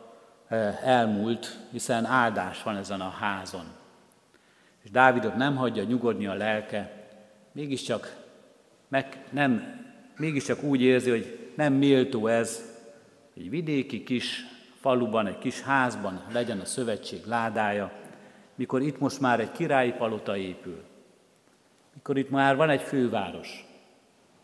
eh, 0.48 0.79
elmúlt, 0.85 1.59
hiszen 1.70 2.05
áldás 2.05 2.62
van 2.62 2.76
ezen 2.76 3.00
a 3.00 3.09
házon. 3.09 3.64
És 4.83 4.90
Dávidot 4.90 5.37
nem 5.37 5.57
hagyja 5.57 5.83
nyugodni 5.83 6.26
a 6.26 6.35
lelke, 6.35 7.07
mégiscsak, 7.52 8.16
meg, 8.88 9.24
nem, 9.31 9.83
mégiscsak 10.16 10.62
úgy 10.62 10.81
érzi, 10.81 11.11
hogy 11.11 11.50
nem 11.55 11.72
méltó 11.72 12.26
ez, 12.26 12.74
egy 13.37 13.50
vidéki 13.50 14.02
kis 14.02 14.44
faluban, 14.81 15.26
egy 15.26 15.38
kis 15.38 15.62
házban 15.62 16.22
legyen 16.33 16.61
a 16.61 16.64
szövetség 16.64 17.26
ládája, 17.26 17.92
mikor 18.55 18.83
itt 18.83 18.98
most 18.98 19.20
már 19.20 19.40
egy 19.40 19.52
királyi 19.52 19.92
palota 19.92 20.37
épül, 20.37 20.83
mikor 21.96 22.18
itt 22.18 22.30
már 22.30 22.56
van 22.56 22.70
egy 22.70 22.80
főváros, 22.80 23.64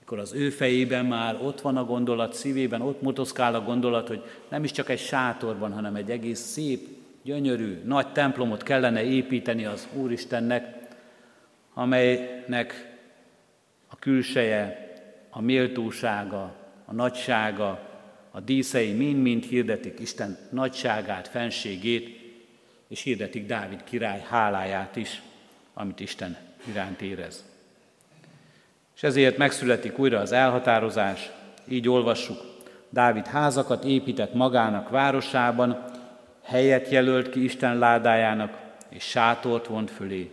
akkor 0.02 0.18
az 0.18 0.32
ő 0.32 0.50
fejében 0.50 1.06
már 1.06 1.38
ott 1.42 1.60
van 1.60 1.76
a 1.76 1.84
gondolat, 1.84 2.34
szívében 2.34 2.80
ott 2.80 3.02
motoszkál 3.02 3.54
a 3.54 3.62
gondolat, 3.62 4.08
hogy 4.08 4.22
nem 4.48 4.64
is 4.64 4.70
csak 4.70 4.88
egy 4.88 4.98
sátorban, 4.98 5.72
hanem 5.72 5.94
egy 5.94 6.10
egész 6.10 6.40
szép, 6.40 6.88
gyönyörű, 7.22 7.82
nagy 7.84 8.12
templomot 8.12 8.62
kellene 8.62 9.02
építeni 9.02 9.64
az 9.64 9.88
Úristennek, 9.94 10.88
amelynek 11.74 12.96
a 13.88 13.96
külseje, 13.96 14.92
a 15.30 15.40
méltósága, 15.40 16.54
a 16.84 16.92
nagysága, 16.92 17.88
a 18.30 18.40
díszei 18.40 18.92
mind-mind 18.92 19.44
hirdetik 19.44 20.00
Isten 20.00 20.38
nagyságát, 20.50 21.28
fenségét, 21.28 22.20
és 22.88 23.02
hirdetik 23.02 23.46
Dávid 23.46 23.84
király 23.84 24.24
háláját 24.28 24.96
is, 24.96 25.22
amit 25.74 26.00
Isten 26.00 26.51
iránt 26.64 27.01
érez. 27.01 27.44
És 28.94 29.03
ezért 29.03 29.37
megszületik 29.37 29.98
újra 29.98 30.20
az 30.20 30.33
elhatározás, 30.33 31.31
így 31.68 31.88
olvassuk, 31.88 32.40
Dávid 32.88 33.27
házakat 33.27 33.85
épített 33.85 34.35
magának 34.35 34.88
városában, 34.88 35.85
helyet 36.42 36.88
jelölt 36.90 37.31
ki 37.31 37.44
Isten 37.44 37.79
ládájának, 37.79 38.59
és 38.88 39.05
sátort 39.05 39.66
vont 39.66 39.90
fölé. 39.90 40.31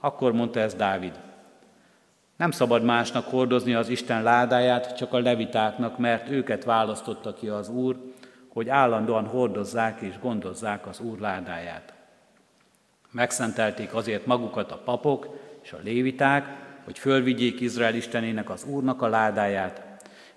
Akkor 0.00 0.32
mondta 0.32 0.60
ez 0.60 0.74
Dávid, 0.74 1.12
Nem 2.36 2.50
szabad 2.50 2.82
másnak 2.82 3.26
hordozni 3.26 3.74
az 3.74 3.88
Isten 3.88 4.22
ládáját, 4.22 4.96
csak 4.96 5.12
a 5.12 5.18
levitáknak, 5.18 5.98
mert 5.98 6.30
őket 6.30 6.64
választotta 6.64 7.34
ki 7.34 7.48
az 7.48 7.68
Úr, 7.68 7.96
hogy 8.48 8.68
állandóan 8.68 9.26
hordozzák 9.26 10.00
és 10.00 10.18
gondozzák 10.20 10.86
az 10.86 11.00
Úr 11.00 11.18
ládáját. 11.18 11.92
Megszentelték 13.10 13.94
azért 13.94 14.26
magukat 14.26 14.72
a 14.72 14.80
papok 14.84 15.38
és 15.66 15.72
a 15.72 15.78
léviták, 15.82 16.46
hogy 16.84 16.98
fölvigyék 16.98 17.60
Izrael 17.60 17.94
Istenének 17.94 18.50
az 18.50 18.64
Úrnak 18.64 19.02
a 19.02 19.08
ládáját, 19.08 19.82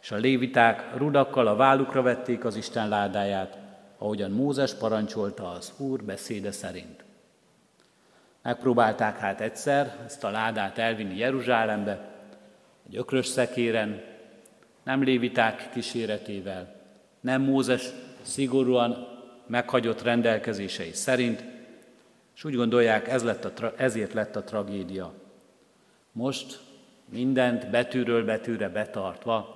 és 0.02 0.12
a 0.12 0.16
léviták 0.16 0.98
rudakkal 0.98 1.48
a 1.48 1.56
vállukra 1.56 2.02
vették 2.02 2.46
az 2.46 2.56
Isten 2.56 2.90
ládáját, 2.90 3.58
ahogyan 3.98 4.32
Mózes 4.32 4.74
parancsolta 4.74 5.50
az 5.50 5.74
Úr 5.78 6.04
beszéde 6.04 6.52
szerint. 6.52 7.04
Megpróbálták 8.42 9.18
hát 9.18 9.42
egyszer 9.42 9.98
ezt 10.06 10.24
a 10.24 10.30
ládát 10.30 10.78
elvinni 10.78 11.18
Jeruzsálembe, 11.18 12.10
egy 12.88 12.98
ökrös 12.98 13.26
szekéren, 13.26 14.02
nem 14.84 15.04
léviták 15.04 15.70
kíséretével, 15.74 16.76
nem 17.20 17.42
Mózes 17.42 17.90
szigorúan 18.22 19.08
meghagyott 19.48 20.02
rendelkezései 20.02 20.94
szerint, 20.94 21.44
és 22.36 22.44
úgy 22.44 22.56
gondolják, 22.56 23.08
ez 23.08 23.24
lett 23.24 23.46
a, 23.46 23.74
ezért 23.78 24.14
lett 24.14 24.36
a 24.36 24.44
tragédia. 24.44 25.19
Most 26.12 26.60
mindent 27.10 27.70
betűről 27.70 28.26
betűre 28.26 28.70
betartva, 28.70 29.56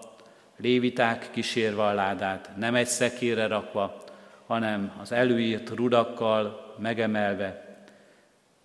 léviták 0.58 1.30
kísérve 1.32 1.84
a 1.84 1.94
ládát, 1.94 2.50
nem 2.58 2.76
egy 2.76 2.88
szekére 2.88 3.48
rakva, 3.48 4.04
hanem 4.46 4.94
az 5.02 5.12
előírt 5.12 5.70
rudakkal 5.70 6.76
megemelve, 6.80 7.78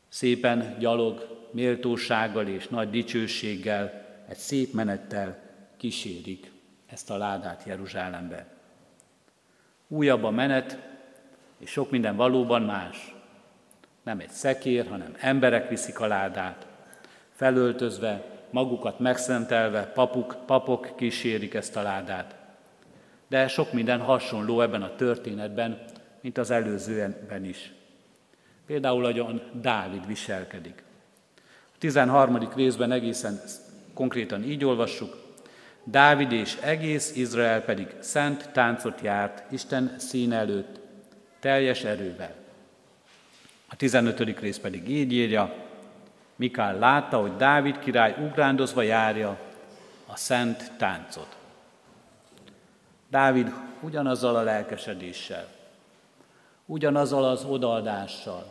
szépen 0.08 0.76
gyalog, 0.78 1.38
méltósággal 1.50 2.46
és 2.46 2.68
nagy 2.68 2.90
dicsőséggel, 2.90 4.06
egy 4.28 4.36
szép 4.36 4.72
menettel 4.72 5.38
kísérik 5.76 6.52
ezt 6.86 7.10
a 7.10 7.16
ládát 7.16 7.64
Jeruzsálembe. 7.66 8.46
Újabb 9.88 10.24
a 10.24 10.30
menet, 10.30 10.78
és 11.58 11.70
sok 11.70 11.90
minden 11.90 12.16
valóban 12.16 12.62
más. 12.62 13.14
Nem 14.02 14.18
egy 14.20 14.30
szekér, 14.30 14.88
hanem 14.88 15.14
emberek 15.20 15.68
viszik 15.68 16.00
a 16.00 16.06
ládát. 16.06 16.67
Felöltözve, 17.38 18.24
magukat 18.50 18.98
megszentelve, 18.98 19.84
papuk, 19.86 20.36
papok 20.46 20.96
kísérik 20.96 21.54
ezt 21.54 21.76
a 21.76 21.82
ládát. 21.82 22.34
De 23.28 23.48
sok 23.48 23.72
minden 23.72 24.00
hasonló 24.00 24.60
ebben 24.60 24.82
a 24.82 24.96
történetben, 24.96 25.84
mint 26.20 26.38
az 26.38 26.50
előzőben 26.50 27.44
is. 27.44 27.72
Például, 28.66 29.04
ahogyan 29.04 29.42
Dávid 29.52 30.06
viselkedik. 30.06 30.82
A 31.46 31.78
13. 31.78 32.48
részben 32.54 32.92
egészen 32.92 33.40
konkrétan 33.94 34.42
így 34.42 34.64
olvassuk, 34.64 35.16
Dávid 35.84 36.32
és 36.32 36.56
egész 36.60 37.16
Izrael 37.16 37.62
pedig 37.62 37.86
szent 37.98 38.50
táncot 38.52 39.00
járt 39.00 39.52
Isten 39.52 39.94
szín 39.98 40.32
előtt, 40.32 40.80
teljes 41.40 41.84
erővel. 41.84 42.34
A 43.68 43.76
15. 43.76 44.40
rész 44.40 44.58
pedig 44.58 44.88
így 44.88 45.12
írja, 45.12 45.67
Mikál 46.38 46.78
látta, 46.78 47.20
hogy 47.20 47.36
Dávid 47.36 47.78
király 47.78 48.16
ugrándozva 48.18 48.82
járja 48.82 49.38
a 50.06 50.16
szent 50.16 50.72
táncot. 50.76 51.36
Dávid 53.10 53.52
ugyanazzal 53.80 54.36
a 54.36 54.42
lelkesedéssel, 54.42 55.46
ugyanazzal 56.66 57.24
az 57.24 57.44
odaadással, 57.44 58.46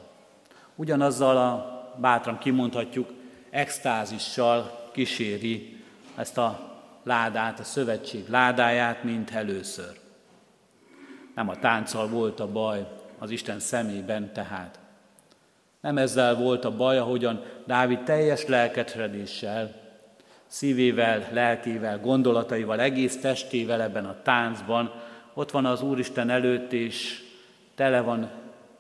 ugyanazzal 0.76 1.38
a, 1.38 1.78
bátran 2.00 2.38
kimondhatjuk, 2.38 3.10
extázissal 3.50 4.90
kíséri 4.92 5.84
ezt 6.16 6.38
a 6.38 6.80
ládát, 7.04 7.60
a 7.60 7.64
szövetség 7.64 8.30
ládáját, 8.30 9.04
mint 9.04 9.32
először. 9.32 10.00
Nem 11.36 11.50
a 11.50 11.56
tánccal 11.56 12.08
volt 12.08 12.40
a 12.40 12.52
baj 12.52 12.88
az 13.18 13.30
Isten 13.30 13.60
szemében 13.60 14.34
tehát. 14.34 14.80
Nem 15.82 15.98
ezzel 15.98 16.36
volt 16.36 16.66
a 16.66 16.76
baj, 16.76 16.98
ahogyan 16.98 17.44
Dávid 17.66 18.04
teljes 18.04 18.46
lelkesedéssel, 18.46 19.76
szívével, 20.46 21.28
lelkével, 21.32 22.00
gondolataival, 22.00 22.80
egész 22.80 23.20
testével 23.20 23.82
ebben 23.82 24.06
a 24.06 24.22
táncban, 24.24 24.92
ott 25.34 25.52
van 25.52 25.66
az 25.66 25.82
Úristen 25.82 26.30
előtt, 26.30 26.74
és 26.74 27.24
tele 27.76 28.02
van 28.02 28.30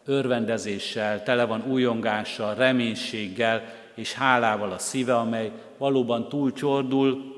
örvendezéssel, 0.06 1.24
tele 1.24 1.46
van 1.46 1.64
újongással, 1.68 2.56
reménységgel 2.56 3.64
és 3.96 4.14
hálával 4.14 4.72
a 4.72 4.78
szíve, 4.78 5.16
amely 5.16 5.52
valóban 5.78 6.30
túlcsordul 6.30 7.36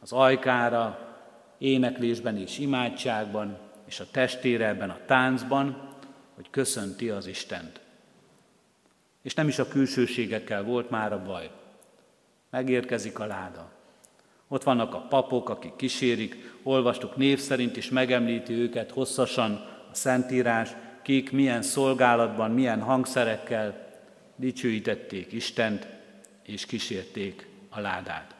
az 0.00 0.12
ajkára, 0.12 0.98
éneklésben 1.58 2.36
és 2.36 2.58
imádságban, 2.58 3.56
és 3.86 4.00
a 4.00 4.04
testére 4.10 4.68
ebben 4.68 4.90
a 4.90 4.98
táncban, 5.06 5.88
hogy 6.34 6.50
köszönti 6.50 7.08
az 7.08 7.26
Istent. 7.26 7.80
És 9.22 9.34
nem 9.34 9.48
is 9.48 9.58
a 9.58 9.68
külsőségekkel 9.68 10.62
volt 10.62 10.90
már 10.90 11.12
a 11.12 11.22
baj. 11.22 11.50
Megérkezik 12.50 13.18
a 13.18 13.26
láda. 13.26 13.72
Ott 14.48 14.62
vannak 14.62 14.94
a 14.94 15.06
papok, 15.08 15.48
akik 15.48 15.76
kísérik, 15.76 16.52
olvastuk 16.62 17.16
név 17.16 17.38
szerint, 17.38 17.76
és 17.76 17.88
megemlíti 17.88 18.52
őket 18.52 18.90
hosszasan 18.90 19.52
a 19.90 19.94
Szentírás, 19.94 20.70
kik 21.02 21.32
milyen 21.32 21.62
szolgálatban, 21.62 22.50
milyen 22.50 22.80
hangszerekkel 22.80 23.88
dicsőítették 24.36 25.32
Istent, 25.32 25.86
és 26.42 26.66
kísérték 26.66 27.46
a 27.68 27.80
ládát. 27.80 28.34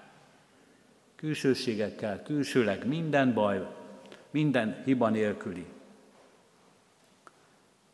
Külsőségekkel, 1.16 2.22
külsőleg 2.22 2.86
minden 2.86 3.34
baj, 3.34 3.66
minden 4.30 4.82
hiba 4.84 5.08
nélküli. 5.08 5.66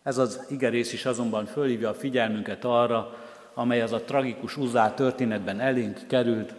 Ez 0.06 0.18
az 0.18 0.46
igerész 0.48 0.92
is 0.92 1.04
azonban 1.04 1.46
fölhívja 1.46 1.88
a 1.88 1.94
figyelmünket 1.94 2.64
arra, 2.64 3.16
amely 3.54 3.80
az 3.80 3.92
a 3.92 4.04
tragikus 4.04 4.56
uzá 4.56 4.94
történetben 4.94 5.60
elénk 5.60 6.06
került, 6.08 6.54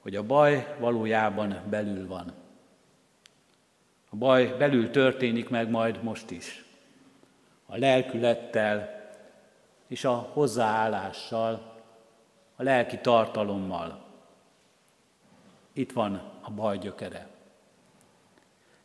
hogy 0.00 0.16
a 0.16 0.22
baj 0.22 0.74
valójában 0.78 1.60
belül 1.70 2.06
van. 2.06 2.32
A 4.10 4.16
baj 4.16 4.54
belül 4.58 4.90
történik 4.90 5.48
meg 5.48 5.70
majd 5.70 6.02
most 6.02 6.30
is. 6.30 6.64
A 7.66 7.76
lelkülettel 7.76 9.08
és 9.86 10.04
a 10.04 10.14
hozzáállással, 10.14 11.74
a 12.56 12.62
lelki 12.62 12.98
tartalommal. 12.98 14.04
Itt 15.72 15.92
van 15.92 16.22
a 16.40 16.50
baj 16.50 16.78
gyökere. 16.78 17.28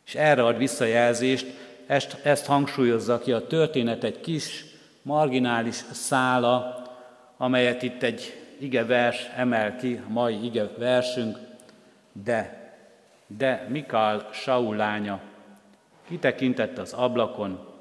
És 0.04 0.14
erre 0.14 0.44
ad 0.44 0.56
visszajelzést, 0.56 1.63
ezt, 1.86 2.26
ezt 2.26 2.46
hangsúlyozza 2.46 3.18
ki 3.18 3.32
a 3.32 3.46
történet 3.46 4.04
egy 4.04 4.20
kis, 4.20 4.64
marginális 5.02 5.74
szála, 5.92 6.82
amelyet 7.36 7.82
itt 7.82 8.02
egy 8.02 8.44
ige 8.58 8.84
vers 8.84 9.30
emel 9.36 9.76
ki, 9.76 10.02
a 10.08 10.12
mai 10.12 10.44
ige 10.44 10.68
versünk, 10.78 11.38
de, 12.12 12.72
de 13.26 13.66
Mikál 13.68 14.28
Saul 14.32 14.76
lánya 14.76 15.20
kitekintett 16.08 16.78
az 16.78 16.92
ablakon, 16.92 17.72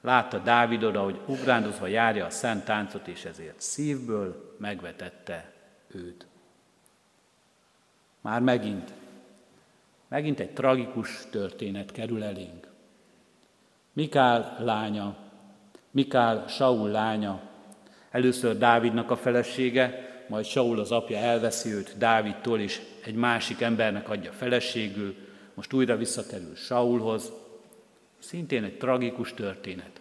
látta 0.00 0.38
Dávid 0.38 0.82
oda, 0.82 1.02
hogy 1.02 1.20
ugrándozva 1.26 1.86
járja 1.86 2.26
a 2.26 2.30
szent 2.30 2.64
táncot, 2.64 3.06
és 3.06 3.24
ezért 3.24 3.60
szívből 3.60 4.54
megvetette 4.58 5.52
őt. 5.88 6.26
Már 8.20 8.40
megint, 8.40 8.92
megint 10.08 10.40
egy 10.40 10.50
tragikus 10.50 11.26
történet 11.30 11.92
kerül 11.92 12.22
elénk. 12.22 12.65
Mikál 13.96 14.56
lánya, 14.58 15.16
Mikál 15.90 16.44
Saul 16.48 16.90
lánya, 16.90 17.40
először 18.10 18.58
Dávidnak 18.58 19.10
a 19.10 19.16
felesége, 19.16 20.08
majd 20.28 20.44
Saul 20.44 20.80
az 20.80 20.92
apja 20.92 21.18
elveszi 21.18 21.72
őt 21.72 21.98
Dávidtól, 21.98 22.60
és 22.60 22.80
egy 23.04 23.14
másik 23.14 23.60
embernek 23.60 24.08
adja 24.08 24.32
feleségül, 24.32 25.14
most 25.54 25.72
újra 25.72 25.96
visszakerül 25.96 26.54
Saulhoz. 26.54 27.32
Szintén 28.18 28.64
egy 28.64 28.78
tragikus 28.78 29.34
történet. 29.34 30.00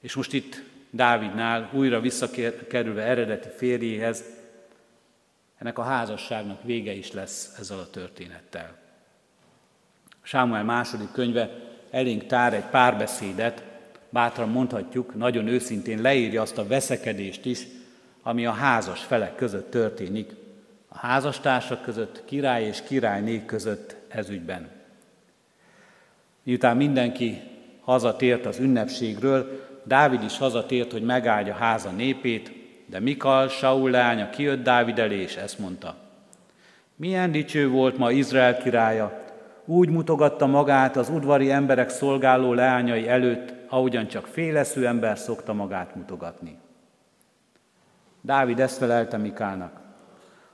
És 0.00 0.14
most 0.14 0.32
itt 0.32 0.62
Dávidnál 0.90 1.70
újra 1.72 2.00
visszakerülve 2.00 3.02
eredeti 3.02 3.48
férjéhez, 3.56 4.24
ennek 5.58 5.78
a 5.78 5.82
házasságnak 5.82 6.62
vége 6.62 6.92
is 6.92 7.12
lesz 7.12 7.56
ezzel 7.58 7.78
a 7.78 7.90
történettel. 7.90 8.76
Sámuel 10.22 10.64
második 10.64 11.12
könyve 11.12 11.68
elénk 11.90 12.26
tár 12.26 12.54
egy 12.54 12.64
párbeszédet, 12.70 13.62
bátran 14.08 14.48
mondhatjuk, 14.48 15.14
nagyon 15.14 15.46
őszintén 15.46 16.00
leírja 16.00 16.42
azt 16.42 16.58
a 16.58 16.66
veszekedést 16.66 17.44
is, 17.44 17.66
ami 18.22 18.46
a 18.46 18.52
házas 18.52 19.04
felek 19.04 19.34
között 19.34 19.70
történik, 19.70 20.30
a 20.88 20.98
házastársak 20.98 21.82
között, 21.82 22.22
király 22.24 22.64
és 22.64 22.82
királyné 22.82 23.44
között 23.46 23.96
ezügyben. 24.08 24.68
Miután 26.42 26.76
mindenki 26.76 27.40
hazatért 27.80 28.46
az 28.46 28.58
ünnepségről, 28.58 29.68
Dávid 29.84 30.22
is 30.22 30.38
hazatért, 30.38 30.92
hogy 30.92 31.02
megáldja 31.02 31.54
háza 31.54 31.90
népét, 31.90 32.52
de 32.86 33.00
Mikal, 33.00 33.48
Saul 33.48 33.90
lánya 33.90 34.30
kijött 34.30 34.62
Dávid 34.62 34.98
elé, 34.98 35.20
és 35.20 35.36
ezt 35.36 35.58
mondta. 35.58 35.96
Milyen 36.96 37.32
dicső 37.32 37.68
volt 37.68 37.98
ma 37.98 38.10
Izrael 38.10 38.58
királya, 38.58 39.24
úgy 39.70 39.90
mutogatta 39.90 40.46
magát 40.46 40.96
az 40.96 41.08
udvari 41.08 41.50
emberek 41.50 41.88
szolgáló 41.88 42.52
leányai 42.52 43.08
előtt, 43.08 43.54
ahogyan 43.68 44.06
csak 44.06 44.26
féleszű 44.26 44.84
ember 44.84 45.18
szokta 45.18 45.52
magát 45.52 45.94
mutogatni. 45.94 46.58
Dávid 48.20 48.60
ezt 48.60 48.78
felelte 48.78 49.16
Mikának. 49.16 49.80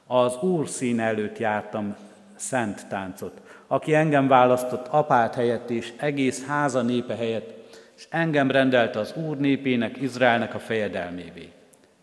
Az 0.06 0.42
Úr 0.42 0.68
szín 0.68 1.00
előtt 1.00 1.38
jártam 1.38 1.96
szent 2.34 2.86
táncot, 2.88 3.40
aki 3.66 3.94
engem 3.94 4.28
választott 4.28 4.86
apát 4.86 5.34
helyett 5.34 5.70
és 5.70 5.92
egész 5.96 6.46
háza 6.46 6.82
népe 6.82 7.14
helyett, 7.14 7.54
és 7.96 8.06
engem 8.10 8.50
rendelt 8.50 8.96
az 8.96 9.14
Úr 9.26 9.36
népének, 9.36 10.00
Izraelnek 10.00 10.54
a 10.54 10.58
fejedelmévé. 10.58 11.52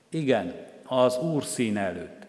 Igen, 0.09 0.53
az 0.87 1.17
Úr 1.17 1.43
szín 1.43 1.77
előtt. 1.77 2.22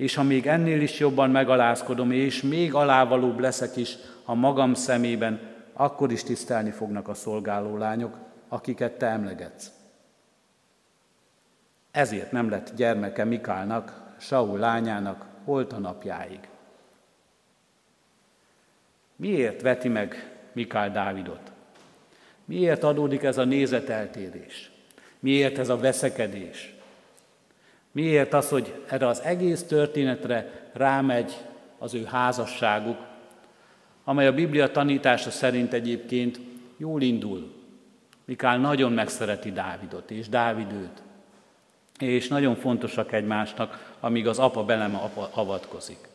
És 0.00 0.14
ha 0.14 0.22
még 0.22 0.46
ennél 0.46 0.80
is 0.80 0.98
jobban 0.98 1.30
megalázkodom, 1.30 2.10
és 2.10 2.42
még 2.42 2.74
alávalóbb 2.74 3.38
leszek 3.38 3.76
is 3.76 3.96
a 4.24 4.34
magam 4.34 4.74
szemében, 4.74 5.40
akkor 5.72 6.12
is 6.12 6.22
tisztelni 6.22 6.70
fognak 6.70 7.08
a 7.08 7.14
szolgáló 7.14 7.76
lányok, 7.76 8.16
akiket 8.48 8.92
te 8.92 9.06
emlegetsz. 9.06 9.70
Ezért 11.90 12.32
nem 12.32 12.50
lett 12.50 12.74
gyermeke 12.76 13.24
Mikálnak, 13.24 14.14
Saul 14.18 14.58
lányának, 14.58 15.26
holt 15.44 15.72
a 15.72 15.78
napjáig. 15.78 16.40
Miért 19.16 19.62
veti 19.62 19.88
meg 19.88 20.36
Mikál 20.52 20.90
Dávidot? 20.90 21.52
Miért 22.44 22.82
adódik 22.82 23.22
ez 23.22 23.38
a 23.38 23.44
nézeteltérés? 23.44 24.70
Miért 25.18 25.58
ez 25.58 25.68
a 25.68 25.76
veszekedés? 25.76 26.74
Miért 27.92 28.34
az, 28.34 28.48
hogy 28.48 28.84
erre 28.88 29.06
az 29.06 29.20
egész 29.20 29.62
történetre 29.62 30.70
rámegy 30.72 31.36
az 31.78 31.94
ő 31.94 32.04
házasságuk, 32.04 32.98
amely 34.04 34.26
a 34.26 34.34
Biblia 34.34 34.70
tanítása 34.70 35.30
szerint 35.30 35.72
egyébként 35.72 36.40
jól 36.76 37.02
indul. 37.02 37.52
Mikál 38.24 38.58
nagyon 38.58 38.92
megszereti 38.92 39.52
Dávidot, 39.52 40.10
és 40.10 40.28
Dávid 40.28 40.72
őt. 40.72 41.02
És 41.98 42.28
nagyon 42.28 42.56
fontosak 42.56 43.12
egymásnak, 43.12 43.94
amíg 44.00 44.26
az 44.26 44.38
apa 44.38 44.64
belem 44.64 45.00
avatkozik. 45.30 46.08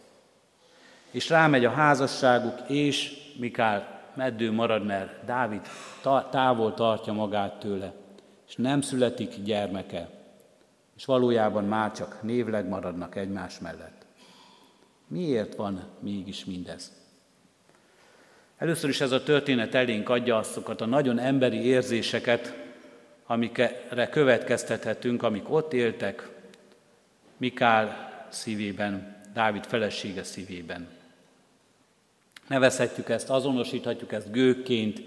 És 1.12 1.30
rámegy 1.30 1.66
a 1.66 1.72
házasságuk, 1.72 2.60
és 2.68 3.14
Mikál 3.38 4.02
meddő 4.14 4.52
marad, 4.52 4.86
mert 4.86 5.26
Dávid 5.26 5.62
távol 6.30 6.74
tartja 6.74 7.14
magát 7.14 7.60
tőle, 7.60 7.94
és 8.48 8.56
nem 8.56 8.82
születik 8.82 9.44
gyermeke 9.44 10.15
és 10.96 11.06
valójában 11.06 11.64
már 11.64 11.92
csak 11.92 12.22
névleg 12.22 12.68
maradnak 12.68 13.16
egymás 13.16 13.60
mellett. 13.60 14.06
Miért 15.08 15.56
van 15.56 15.84
mégis 16.00 16.46
mindez? 16.46 16.92
Először 18.58 18.90
is 18.90 19.02
ez 19.02 19.12
a 19.12 19.24
történet 19.24 19.76
elénk 19.76 20.10
adja 20.10 20.38
azokat 20.38 20.82
a 20.82 20.86
nagyon 20.86 21.20
emberi 21.20 21.66
érzéseket, 21.66 22.64
amikre 23.26 24.10
következtethetünk, 24.10 25.24
amik 25.24 25.50
ott 25.50 25.74
éltek, 25.74 26.30
Mikál 27.38 28.10
szívében, 28.30 29.16
Dávid 29.34 29.66
felesége 29.66 30.24
szívében. 30.24 30.88
Nevezhetjük 32.48 33.10
ezt, 33.10 33.30
azonosíthatjuk 33.30 34.12
ezt 34.12 34.32
gőkként, 34.32 35.02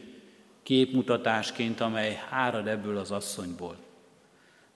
képmutatásként, 0.62 1.80
amely 1.80 2.18
árad 2.30 2.66
ebből 2.66 2.98
az 2.98 3.10
asszonyból. 3.10 3.76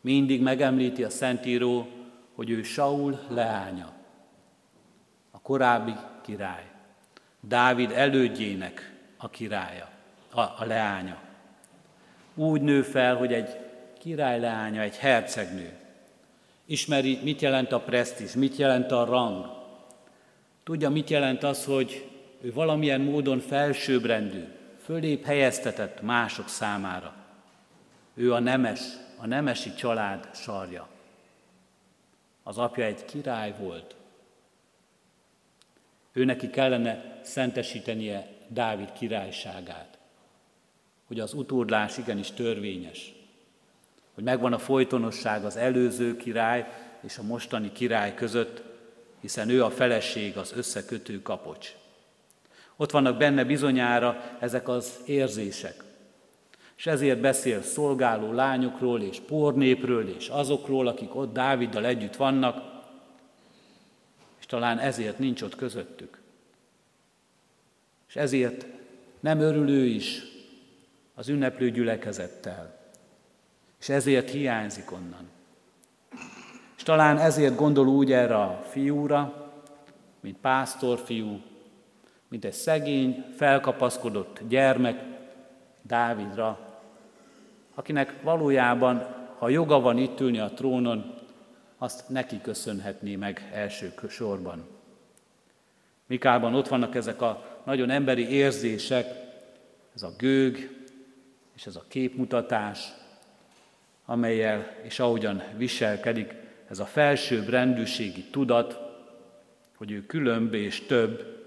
Mindig 0.03 0.43
megemlíti 0.43 1.05
a 1.05 1.11
Szentíró, 1.11 1.89
hogy 2.35 2.51
ő 2.51 2.63
Saul 2.63 3.19
leánya, 3.29 3.93
a 5.31 5.41
korábbi 5.41 5.95
király, 6.23 6.71
Dávid 7.41 7.91
elődjének 7.91 8.93
a 9.17 9.29
királya, 9.31 9.89
a, 10.31 10.41
a 10.41 10.65
leánya. 10.67 11.19
Úgy 12.35 12.61
nő 12.61 12.83
fel, 12.83 13.17
hogy 13.17 13.33
egy 13.33 13.57
király 13.99 14.41
leánya, 14.41 14.81
egy 14.81 14.97
hercegnő. 14.97 15.73
Ismeri, 16.67 17.19
mit 17.23 17.41
jelent 17.41 17.73
a 17.73 17.81
presztis, 17.81 18.33
mit 18.33 18.57
jelent 18.57 18.93
a 18.93 19.05
rang. 19.05 19.47
Tudja, 20.65 20.91
mit 20.91 21.11
jelent 21.11 21.43
az, 21.43 21.65
hogy 21.65 22.09
ő 22.41 22.53
valamilyen 22.53 23.01
módon 23.01 23.39
felsőbbrendű, 23.39 24.45
fölébb 24.85 25.25
helyeztetett 25.25 26.03
mások 26.03 26.49
számára. 26.49 27.15
Ő 28.15 28.33
a 28.33 28.39
nemes, 28.39 28.81
a 29.23 29.27
nemesi 29.27 29.75
család 29.75 30.29
sarja. 30.35 30.89
Az 32.43 32.59
apja 32.59 32.85
egy 32.85 33.05
király 33.05 33.55
volt. 33.59 33.97
Ő 36.13 36.25
neki 36.25 36.51
kellene 36.51 37.21
szentesítenie 37.23 38.29
Dávid 38.49 38.93
királyságát, 38.93 39.99
hogy 41.07 41.21
az 41.21 41.33
utódlás 41.33 41.99
igenis 41.99 42.31
törvényes, 42.31 43.13
hogy 44.15 44.25
megvan 44.25 44.53
a 44.53 44.59
folytonosság 44.59 45.45
az 45.45 45.57
előző 45.57 46.17
király 46.17 46.67
és 47.01 47.19
a 47.19 47.23
mostani 47.23 47.73
király 47.73 48.15
között, 48.15 48.63
hiszen 49.21 49.49
ő 49.49 49.65
a 49.65 49.71
feleség, 49.71 50.37
az 50.37 50.53
összekötő 50.53 51.23
kapocs. 51.23 51.75
Ott 52.77 52.91
vannak 52.91 53.17
benne 53.17 53.45
bizonyára 53.45 54.37
ezek 54.41 54.69
az 54.69 55.01
érzések, 55.07 55.92
és 56.83 56.89
ezért 56.89 57.21
beszél 57.21 57.63
szolgáló 57.63 58.33
lányokról 58.33 59.03
és 59.03 59.21
pornépről 59.21 60.09
és 60.09 60.29
azokról, 60.29 60.87
akik 60.87 61.15
ott 61.15 61.33
Dáviddal 61.33 61.87
együtt 61.87 62.17
vannak, 62.17 62.83
és 64.39 64.47
talán 64.47 64.79
ezért 64.79 65.19
nincs 65.19 65.43
ott 65.43 65.57
közöttük. 65.57 66.21
És 68.09 68.17
ezért 68.17 68.67
nem 69.21 69.41
örül 69.41 69.69
ő 69.69 69.85
is 69.85 70.23
az 71.15 71.29
ünneplő 71.29 71.71
gyülekezettel, 71.71 72.79
és 73.81 73.89
ezért 73.89 74.31
hiányzik 74.31 74.93
onnan. 74.93 75.29
És 76.77 76.83
talán 76.83 77.19
ezért 77.19 77.57
gondol 77.57 77.87
úgy 77.87 78.13
erre 78.13 78.37
a 78.37 78.63
fiúra, 78.69 79.51
mint 80.21 80.37
pásztorfiú, 80.37 81.41
mint 82.29 82.45
egy 82.45 82.53
szegény, 82.53 83.25
felkapaszkodott 83.37 84.41
gyermek, 84.49 85.11
Dávidra, 85.83 86.72
akinek 87.83 88.23
valójában, 88.23 89.07
ha 89.39 89.49
joga 89.49 89.81
van 89.81 89.99
itt 89.99 90.21
ülni 90.21 90.39
a 90.39 90.51
trónon, 90.51 91.15
azt 91.79 92.09
neki 92.09 92.41
köszönhetné 92.41 93.17
meg 93.17 93.51
első 93.53 93.95
sorban. 94.09 94.67
Mikában 96.07 96.55
ott 96.55 96.69
vannak 96.69 96.95
ezek 96.95 97.23
a 97.23 97.61
nagyon 97.65 97.91
emberi 97.91 98.29
érzések, 98.29 99.07
ez 99.95 100.03
a 100.03 100.13
gőg 100.19 100.85
és 101.55 101.67
ez 101.67 101.77
a 101.77 101.85
képmutatás, 101.89 102.93
amelyel 104.05 104.77
és 104.83 104.99
ahogyan 104.99 105.43
viselkedik, 105.57 106.35
ez 106.69 106.79
a 106.79 106.85
felsőbb 106.85 107.49
rendűségi 107.49 108.25
tudat, 108.31 108.79
hogy 109.77 109.91
ő 109.91 110.07
különb 110.07 110.55
és 110.55 110.81
több 110.81 111.41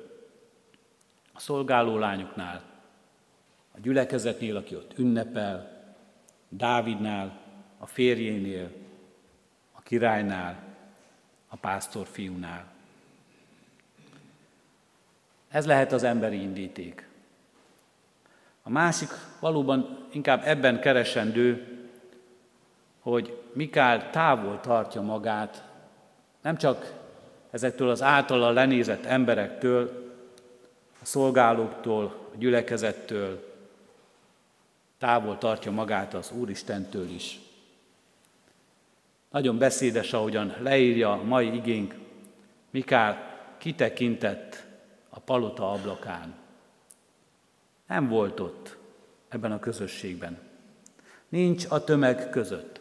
a 1.34 1.40
szolgáló 1.40 1.98
lányoknál, 1.98 2.64
a 3.76 3.80
gyülekezetnél, 3.82 4.56
aki 4.56 4.76
ott 4.76 4.98
ünnepel, 4.98 5.75
Dávidnál, 6.58 7.40
a 7.78 7.86
férjénél, 7.86 8.72
a 9.72 9.82
királynál, 9.82 10.64
a 11.48 11.56
pásztor 11.56 12.08
fiúnál. 12.12 12.66
Ez 15.50 15.66
lehet 15.66 15.92
az 15.92 16.04
emberi 16.04 16.42
indíték. 16.42 17.08
A 18.64 18.70
másik 18.70 19.10
valóban 19.40 20.08
inkább 20.12 20.42
ebben 20.46 20.80
keresendő, 20.80 21.80
hogy 23.00 23.42
Mikál 23.54 24.10
távol 24.10 24.60
tartja 24.60 25.02
magát, 25.02 25.64
nem 26.42 26.58
csak 26.58 26.94
ezektől 27.52 27.90
az 27.90 28.02
általa 28.02 28.52
lenézett 28.52 29.06
emberektől, 29.06 30.14
a 31.02 31.06
szolgálóktól, 31.06 32.06
a 32.34 32.38
gyülekezettől, 32.38 33.55
távol 34.98 35.38
tartja 35.38 35.72
magát 35.72 36.14
az 36.14 36.32
Úristentől 36.32 37.10
is. 37.10 37.40
Nagyon 39.30 39.58
beszédes, 39.58 40.14
ahogyan 40.14 40.56
leírja 40.60 41.12
a 41.12 41.24
mai 41.24 41.56
igénk, 41.56 41.96
Mikál 42.70 43.38
kitekintett 43.58 44.66
a 45.10 45.20
palota 45.20 45.72
ablakán. 45.72 46.34
Nem 47.88 48.08
volt 48.08 48.40
ott 48.40 48.78
ebben 49.30 49.52
a 49.52 49.60
közösségben. 49.60 50.38
Nincs 51.30 51.66
a 51.70 51.84
tömeg 51.84 52.30
között. 52.30 52.80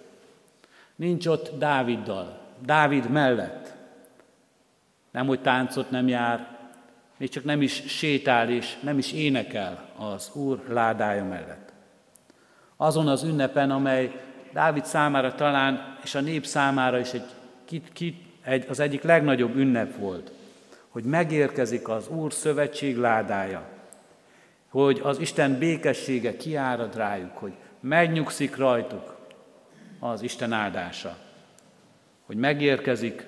Nincs 0.95 1.27
ott 1.27 1.59
Dáviddal, 1.59 2.39
Dávid 2.61 3.11
mellett. 3.11 3.75
Nem, 5.11 5.27
hogy 5.27 5.41
táncot 5.41 5.91
nem 5.91 6.09
jár, 6.09 6.59
még 7.17 7.29
csak 7.29 7.45
nem 7.45 7.63
is 7.63 7.83
sétál 7.87 8.51
és 8.51 8.79
nem 8.81 8.99
is 8.99 9.13
énekel 9.13 9.89
az 9.97 10.31
Úr 10.35 10.65
ládája 10.69 11.25
mellett 11.25 11.64
azon 12.77 13.09
az 13.09 13.23
ünnepen, 13.23 13.71
amely 13.71 14.21
Dávid 14.53 14.85
számára 14.85 15.35
talán, 15.35 15.97
és 16.03 16.15
a 16.15 16.21
nép 16.21 16.47
számára 16.47 16.99
is 16.99 17.13
egy, 17.13 17.25
ki, 17.65 17.83
ki, 17.93 18.27
egy, 18.43 18.67
az 18.69 18.81
egyik 18.81 19.03
legnagyobb 19.03 19.57
ünnep 19.57 19.97
volt, 19.97 20.33
hogy 20.89 21.05
megérkezik 21.05 21.89
az 21.89 22.09
Úr 22.09 22.33
szövetség 22.33 22.97
ládája, 22.97 23.63
hogy 24.69 25.01
az 25.03 25.19
Isten 25.19 25.59
békessége 25.59 26.37
kiárad 26.37 26.97
rájuk, 26.97 27.37
hogy 27.37 27.53
megnyugszik 27.81 28.57
rajtuk 28.57 29.17
az 29.99 30.23
Isten 30.23 30.53
áldása, 30.53 31.17
hogy 32.27 32.37
megérkezik 32.37 33.27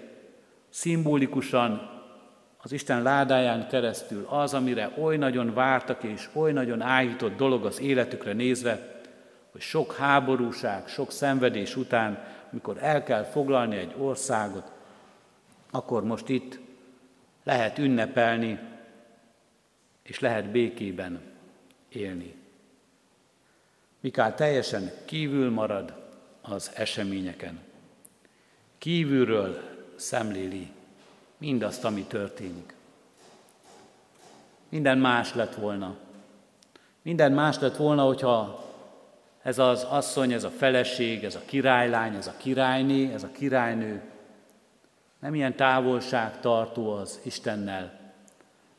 szimbolikusan 0.69 1.91
az 2.63 2.73
Isten 2.73 3.03
ládáján 3.03 3.69
keresztül 3.69 4.27
az, 4.29 4.55
amire 4.55 4.93
oly 4.99 5.17
nagyon 5.17 5.55
vártak 5.55 6.03
és 6.03 6.29
oly 6.33 6.53
nagyon 6.53 6.81
áhított 6.83 7.37
dolog 7.37 7.65
az 7.65 7.81
életükre 7.81 8.33
nézve, 8.33 8.96
hogy 9.57 9.65
sok 9.65 9.95
háborúság, 9.95 10.89
sok 10.89 11.11
szenvedés 11.11 11.77
után, 11.77 12.25
amikor 12.53 12.77
el 12.81 13.03
kell 13.03 13.25
foglalni 13.25 13.77
egy 13.77 13.95
országot, 13.99 14.73
akkor 15.71 16.05
most 16.05 16.29
itt 16.29 16.59
lehet 17.45 17.79
ünnepelni, 17.79 18.59
és 20.03 20.21
lehet 20.21 20.51
békében 20.51 21.21
élni. 21.89 22.35
Mikál 24.01 24.35
teljesen 24.35 24.93
kívül 25.05 25.51
marad 25.51 26.11
az 26.41 26.71
eseményeken. 26.75 27.61
Kívülről 28.79 29.61
szemléli 29.95 30.71
mindazt, 31.39 31.85
ami 31.85 32.03
történik. 32.03 32.75
Minden 34.69 34.99
más 34.99 35.35
lett 35.35 35.55
volna. 35.55 35.97
Minden 37.03 37.33
más 37.33 37.59
lett 37.59 37.77
volna, 37.77 38.03
hogyha 38.03 38.65
ez 39.47 39.59
az 39.59 39.87
asszony, 39.91 40.33
ez 40.33 40.45
a 40.45 40.51
feleség, 40.51 41.25
ez 41.25 41.35
a 41.35 41.43
királylány, 41.45 42.15
ez 42.15 42.27
a 42.27 42.35
királyné, 42.37 43.13
ez 43.13 43.23
a 43.23 43.31
királynő 43.33 44.03
nem 45.21 45.35
ilyen 45.35 45.57
távolság 45.57 46.41
tartó 46.41 46.93
az 46.93 47.21
Istennel, 47.23 48.13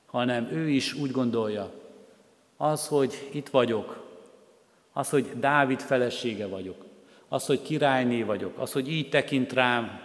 hanem 0.05 0.47
ő 0.51 0.69
is 0.69 0.93
úgy 0.93 1.11
gondolja, 1.11 1.71
az, 2.57 2.87
hogy 2.87 3.29
itt 3.31 3.49
vagyok, 3.49 4.05
az, 4.93 5.09
hogy 5.09 5.39
Dávid 5.39 5.79
felesége 5.79 6.47
vagyok, 6.47 6.85
az, 7.27 7.45
hogy 7.45 7.61
királyné 7.61 8.23
vagyok, 8.23 8.59
az, 8.59 8.71
hogy 8.71 8.91
így 8.91 9.09
tekint 9.09 9.53
rám, 9.53 9.99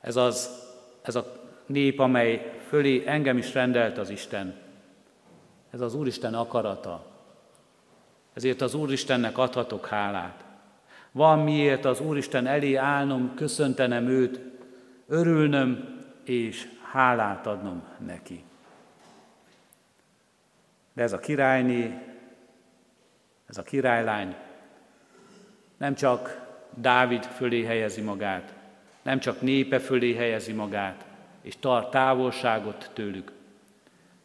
ez, 0.00 0.16
az, 0.16 0.50
ez 1.02 1.14
a 1.14 1.32
nép, 1.66 1.98
amely 1.98 2.60
fölé 2.68 3.02
engem 3.06 3.38
is 3.38 3.54
rendelt 3.54 3.98
az 3.98 4.10
Isten. 4.10 4.54
Ez 5.70 5.80
az 5.80 5.94
Úristen 5.94 6.34
akarata. 6.34 7.09
Ezért 8.32 8.60
az 8.60 8.74
Úristennek 8.74 9.38
adhatok 9.38 9.86
hálát. 9.86 10.44
Van 11.12 11.38
miért 11.38 11.84
az 11.84 12.00
Úristen 12.00 12.46
elé 12.46 12.74
állnom, 12.74 13.34
köszöntenem 13.34 14.08
őt, 14.08 14.40
örülnöm 15.08 15.98
és 16.24 16.68
hálát 16.82 17.46
adnom 17.46 17.82
neki. 18.06 18.44
De 20.92 21.02
ez 21.02 21.12
a 21.12 21.18
királyné, 21.18 21.98
ez 23.46 23.58
a 23.58 23.62
királylány 23.62 24.34
nem 25.76 25.94
csak 25.94 26.48
Dávid 26.74 27.24
fölé 27.24 27.64
helyezi 27.64 28.00
magát, 28.00 28.54
nem 29.02 29.18
csak 29.18 29.40
népe 29.40 29.78
fölé 29.78 30.14
helyezi 30.14 30.52
magát, 30.52 31.04
és 31.42 31.56
tart 31.60 31.90
távolságot 31.90 32.90
tőlük, 32.92 33.32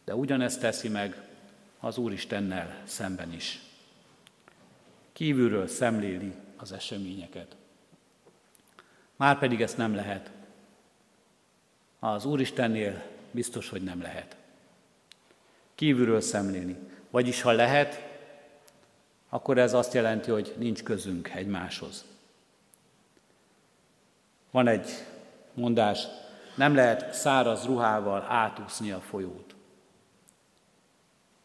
de 0.06 0.16
ugyanezt 0.16 0.60
teszi 0.60 0.90
meg 0.90 1.22
az 1.80 1.98
Úristennel 1.98 2.76
szemben 2.84 3.34
is. 3.34 3.65
Kívülről 5.16 5.68
szemléli 5.68 6.34
az 6.58 6.72
eseményeket. 6.72 7.56
Márpedig 9.16 9.62
ezt 9.62 9.78
nem 9.78 9.96
lehet. 9.96 10.32
Az 12.00 12.26
Úristennél 12.26 13.04
biztos, 13.32 13.70
hogy 13.70 13.84
nem 13.84 14.02
lehet. 14.02 14.36
Kívülről 15.76 16.22
szemlélni. 16.22 16.78
Vagyis 17.10 17.42
ha 17.42 17.52
lehet, 17.52 18.20
akkor 19.30 19.58
ez 19.58 19.74
azt 19.74 19.94
jelenti, 19.94 20.32
hogy 20.32 20.54
nincs 20.58 20.84
közünk 20.84 21.30
egymáshoz. 21.30 22.06
Van 24.52 24.68
egy 24.68 24.90
mondás, 25.54 26.04
nem 26.56 26.76
lehet 26.76 27.14
száraz 27.14 27.66
ruhával 27.66 28.22
átúszni 28.22 28.92
a 28.92 29.00
folyót. 29.00 29.56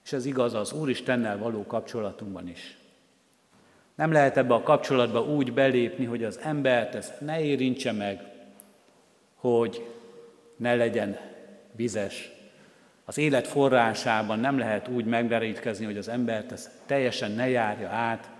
És 0.04 0.12
ez 0.12 0.24
igaz 0.24 0.54
az 0.54 0.72
Úristennel 0.72 1.38
való 1.38 1.66
kapcsolatunkban 1.66 2.48
is. 2.48 2.78
Nem 4.00 4.12
lehet 4.12 4.36
ebbe 4.36 4.54
a 4.54 4.62
kapcsolatba 4.62 5.22
úgy 5.22 5.52
belépni, 5.52 6.04
hogy 6.04 6.24
az 6.24 6.38
embert 6.42 6.94
ez 6.94 7.12
ne 7.18 7.42
érintse 7.42 7.92
meg, 7.92 8.22
hogy 9.34 9.86
ne 10.56 10.74
legyen 10.74 11.18
vizes. 11.72 12.30
Az 13.04 13.18
élet 13.18 13.46
forrásában 13.46 14.38
nem 14.38 14.58
lehet 14.58 14.88
úgy 14.88 15.04
megderítkezni, 15.04 15.84
hogy 15.84 15.96
az 15.96 16.08
embert 16.08 16.52
ez 16.52 16.70
teljesen 16.86 17.30
ne 17.30 17.48
járja 17.48 17.88
át, 17.88 18.30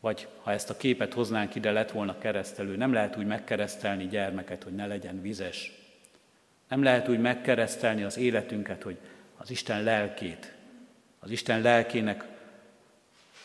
vagy 0.00 0.28
ha 0.42 0.52
ezt 0.52 0.70
a 0.70 0.76
képet 0.76 1.14
hoznánk 1.14 1.54
ide, 1.54 1.72
lett 1.72 1.90
volna 1.90 2.18
keresztelő. 2.18 2.76
Nem 2.76 2.92
lehet 2.92 3.16
úgy 3.16 3.26
megkeresztelni 3.26 4.06
gyermeket, 4.06 4.62
hogy 4.62 4.74
ne 4.74 4.86
legyen 4.86 5.22
vizes. 5.22 5.72
Nem 6.68 6.82
lehet 6.82 7.08
úgy 7.08 7.20
megkeresztelni 7.20 8.02
az 8.02 8.16
életünket, 8.16 8.82
hogy 8.82 8.96
az 9.36 9.50
Isten 9.50 9.82
lelkét, 9.82 10.54
az 11.18 11.30
Isten 11.30 11.60
lelkének 11.60 12.24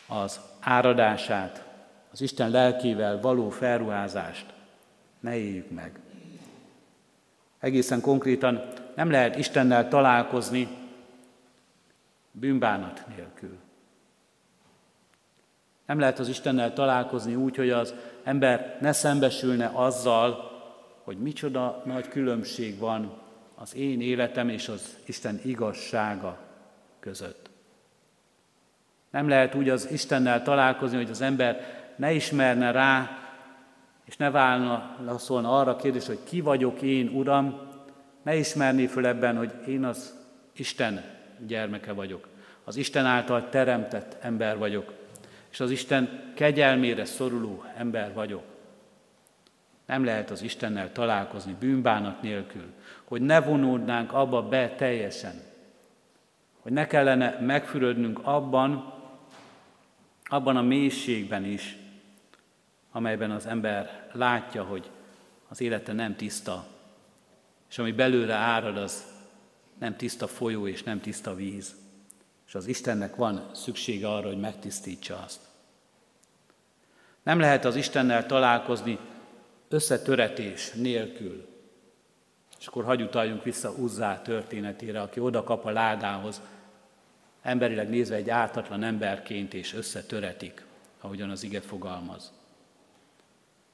az 0.06 0.50
áradását, 0.62 1.64
az 2.12 2.20
Isten 2.20 2.50
lelkével 2.50 3.20
való 3.20 3.50
felruházást 3.50 4.46
ne 5.20 5.36
éljük 5.36 5.70
meg. 5.70 5.98
Egészen 7.58 8.00
konkrétan 8.00 8.62
nem 8.94 9.10
lehet 9.10 9.36
Istennel 9.36 9.88
találkozni 9.88 10.68
bűnbánat 12.30 13.02
nélkül. 13.16 13.58
Nem 15.86 15.98
lehet 15.98 16.18
az 16.18 16.28
Istennel 16.28 16.72
találkozni 16.72 17.34
úgy, 17.34 17.56
hogy 17.56 17.70
az 17.70 17.94
ember 18.22 18.78
ne 18.80 18.92
szembesülne 18.92 19.70
azzal, 19.74 20.50
hogy 21.04 21.18
micsoda 21.18 21.82
nagy 21.84 22.08
különbség 22.08 22.78
van 22.78 23.20
az 23.54 23.74
én 23.74 24.00
életem 24.00 24.48
és 24.48 24.68
az 24.68 24.96
Isten 25.04 25.40
igazsága 25.44 26.38
között. 27.00 27.50
Nem 29.12 29.28
lehet 29.28 29.54
úgy 29.54 29.68
az 29.68 29.90
Istennel 29.90 30.42
találkozni, 30.42 30.96
hogy 30.96 31.10
az 31.10 31.20
ember 31.20 31.80
ne 31.96 32.12
ismerne 32.12 32.70
rá, 32.70 33.18
és 34.04 34.16
ne 34.16 34.30
válna 34.30 34.96
szólna 35.18 35.58
arra 35.58 35.70
a 35.70 35.76
kérdés, 35.76 36.06
hogy 36.06 36.18
ki 36.24 36.40
vagyok 36.40 36.82
én, 36.82 37.08
Uram, 37.08 37.60
ne 38.22 38.36
ismerné 38.36 38.86
föl 38.86 39.06
ebben, 39.06 39.36
hogy 39.36 39.52
én 39.66 39.84
az 39.84 40.18
Isten 40.56 41.04
gyermeke 41.46 41.92
vagyok, 41.92 42.28
az 42.64 42.76
Isten 42.76 43.06
által 43.06 43.48
teremtett 43.48 44.16
ember 44.20 44.58
vagyok, 44.58 44.92
és 45.50 45.60
az 45.60 45.70
Isten 45.70 46.32
kegyelmére 46.34 47.04
szoruló 47.04 47.64
ember 47.76 48.12
vagyok. 48.14 48.42
Nem 49.86 50.04
lehet 50.04 50.30
az 50.30 50.42
Istennel 50.42 50.92
találkozni 50.92 51.56
bűnbánat 51.60 52.22
nélkül, 52.22 52.72
hogy 53.04 53.20
ne 53.20 53.40
vonódnánk 53.40 54.12
abba 54.12 54.42
be 54.42 54.68
teljesen, 54.68 55.34
hogy 56.60 56.72
ne 56.72 56.86
kellene 56.86 57.38
megfürödnünk 57.40 58.20
abban, 58.22 59.00
abban 60.32 60.56
a 60.56 60.62
mélységben 60.62 61.44
is, 61.44 61.76
amelyben 62.92 63.30
az 63.30 63.46
ember 63.46 64.08
látja, 64.12 64.64
hogy 64.64 64.90
az 65.48 65.60
élete 65.60 65.92
nem 65.92 66.16
tiszta, 66.16 66.66
és 67.70 67.78
ami 67.78 67.92
belőle 67.92 68.34
árad, 68.34 68.76
az 68.76 69.04
nem 69.78 69.96
tiszta 69.96 70.26
folyó 70.26 70.66
és 70.66 70.82
nem 70.82 71.00
tiszta 71.00 71.34
víz. 71.34 71.74
És 72.46 72.54
az 72.54 72.66
Istennek 72.66 73.16
van 73.16 73.50
szüksége 73.54 74.08
arra, 74.08 74.26
hogy 74.26 74.40
megtisztítsa 74.40 75.22
azt. 75.24 75.40
Nem 77.22 77.40
lehet 77.40 77.64
az 77.64 77.76
Istennel 77.76 78.26
találkozni 78.26 78.98
összetöretés 79.68 80.72
nélkül. 80.72 81.48
És 82.58 82.66
akkor 82.66 82.84
hagy 82.84 83.02
utaljunk 83.02 83.42
vissza 83.42 83.70
Uzzá 83.70 84.22
történetére, 84.22 85.00
aki 85.00 85.20
oda 85.20 85.42
kap 85.44 85.64
a 85.64 85.70
ládához, 85.70 86.40
emberileg 87.42 87.88
nézve 87.88 88.16
egy 88.16 88.30
ártatlan 88.30 88.82
emberként, 88.82 89.54
és 89.54 89.74
összetöretik, 89.74 90.64
ahogyan 91.00 91.30
az 91.30 91.42
ige 91.42 91.60
fogalmaz. 91.60 92.32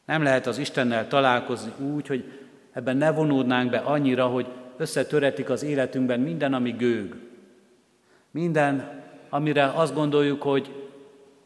Nem 0.05 0.23
lehet 0.23 0.47
az 0.47 0.59
Istennel 0.59 1.09
találkozni 1.09 1.73
úgy, 1.79 2.07
hogy 2.07 2.41
ebben 2.73 2.97
ne 2.97 3.11
vonódnánk 3.11 3.71
be 3.71 3.79
annyira, 3.79 4.27
hogy 4.27 4.47
összetöretik 4.77 5.51
az 5.51 5.63
életünkben 5.63 6.21
minden, 6.21 6.55
ami 6.55 6.71
gőg. 6.71 7.15
Minden, 8.31 9.03
amire 9.29 9.65
azt 9.65 9.95
gondoljuk, 9.95 10.43
hogy 10.43 10.89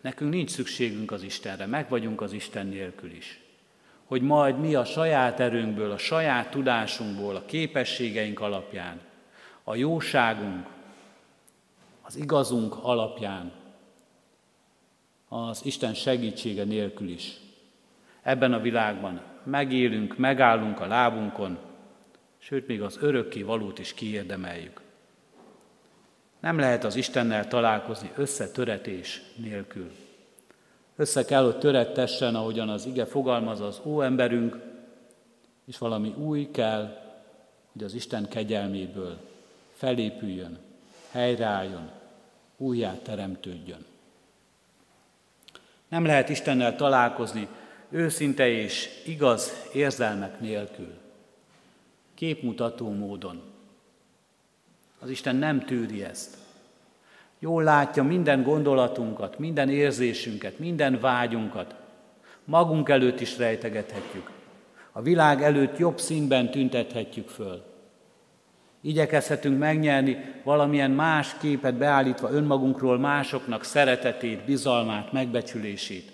nekünk 0.01 0.31
nincs 0.31 0.51
szükségünk 0.51 1.13
az 1.13 1.23
Istenre, 1.23 1.67
meg 1.67 1.89
vagyunk 1.89 2.21
az 2.21 2.33
Isten 2.33 2.67
nélkül 2.67 3.11
is. 3.11 3.41
Hogy 4.05 4.23
majd 4.23 4.59
mi 4.59 4.75
a 4.75 4.85
saját 4.85 5.41
erőnkből, 5.41 5.91
a 5.91 5.99
saját 5.99 6.51
tudásunkból, 6.51 7.37
a 7.37 7.45
képességeink 7.45 8.41
alapján, 8.41 9.01
a 9.65 9.75
jóságunk, 9.75 10.67
az 12.03 12.17
igazunk 12.17 12.77
alapján, 12.83 13.53
az 15.29 15.61
Isten 15.65 15.95
segítsége 15.95 16.65
nélkül 16.65 17.09
is 17.09 17.41
ebben 18.23 18.53
a 18.53 18.61
világban 18.61 19.23
megélünk, 19.45 20.17
megállunk 20.19 20.81
a 20.81 20.87
lábunkon, 20.87 21.59
sőt 22.39 22.67
még 22.67 22.83
az 22.83 22.99
örökké 23.01 23.43
valót 23.43 23.79
is 23.79 23.95
kiérdemeljük. 23.95 24.81
Nem 26.41 26.59
lehet 26.59 26.85
az 26.85 26.97
Istennel 26.97 27.49
találkozni 27.49 28.11
összetöretés 28.17 29.23
nélkül. 29.37 29.91
Össze 30.97 31.25
kell, 31.25 31.45
hogy 31.45 31.59
törettessen, 31.59 32.35
ahogyan 32.35 32.69
az 32.69 32.87
ige 32.87 33.05
fogalmaz 33.05 33.61
az 33.61 33.81
óemberünk, 33.85 34.59
és 35.67 35.79
valami 35.79 36.15
új 36.17 36.51
kell, 36.51 37.01
hogy 37.73 37.85
az 37.85 37.95
Isten 37.95 38.29
kegyelméből 38.29 39.19
felépüljön, 39.73 40.59
helyreálljon, 41.13 41.91
újjá 42.57 42.95
teremtődjön. 43.03 43.85
Nem 45.89 46.05
lehet 46.05 46.29
Istennel 46.29 46.77
találkozni 46.77 47.49
őszinte 47.91 48.49
és 48.49 48.89
igaz 49.05 49.53
érzelmek 49.73 50.41
nélkül, 50.41 50.93
képmutató 52.15 52.91
módon. 52.91 53.43
Az 54.99 55.11
Isten 55.11 55.37
nem 55.37 55.61
tűri 55.61 56.05
ezt. 56.05 56.37
Jól 57.39 57.63
látja 57.63 58.03
minden 58.03 58.43
gondolatunkat, 58.43 59.39
minden 59.39 59.69
érzésünket, 59.69 60.59
minden 60.59 61.01
vágyunkat. 61.01 61.75
Magunk 62.45 62.89
előtt 62.89 63.21
is 63.21 63.39
rejtegethetjük. 63.39 64.31
A 64.93 65.03
világ 65.03 65.43
előtt 65.43 65.79
jobb 65.79 66.01
színben 66.01 66.51
tüntethetjük 66.51 67.29
föl. 67.29 67.72
Igyekezhetünk 68.85 69.59
megnyerni 69.59 70.41
valamilyen 70.43 70.91
más 70.91 71.37
képet 71.41 71.75
beállítva 71.75 72.31
önmagunkról 72.31 72.99
másoknak 72.99 73.65
szeretetét, 73.65 74.45
bizalmát, 74.45 75.13
megbecsülését. 75.13 76.13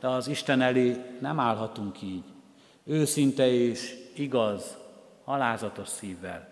De 0.00 0.08
az 0.08 0.28
Isten 0.28 0.60
elé 0.60 0.96
nem 1.20 1.40
állhatunk 1.40 2.02
így. 2.02 2.22
Őszinte 2.84 3.46
és 3.52 3.94
igaz, 4.14 4.76
alázatos 5.24 5.88
szívvel, 5.88 6.48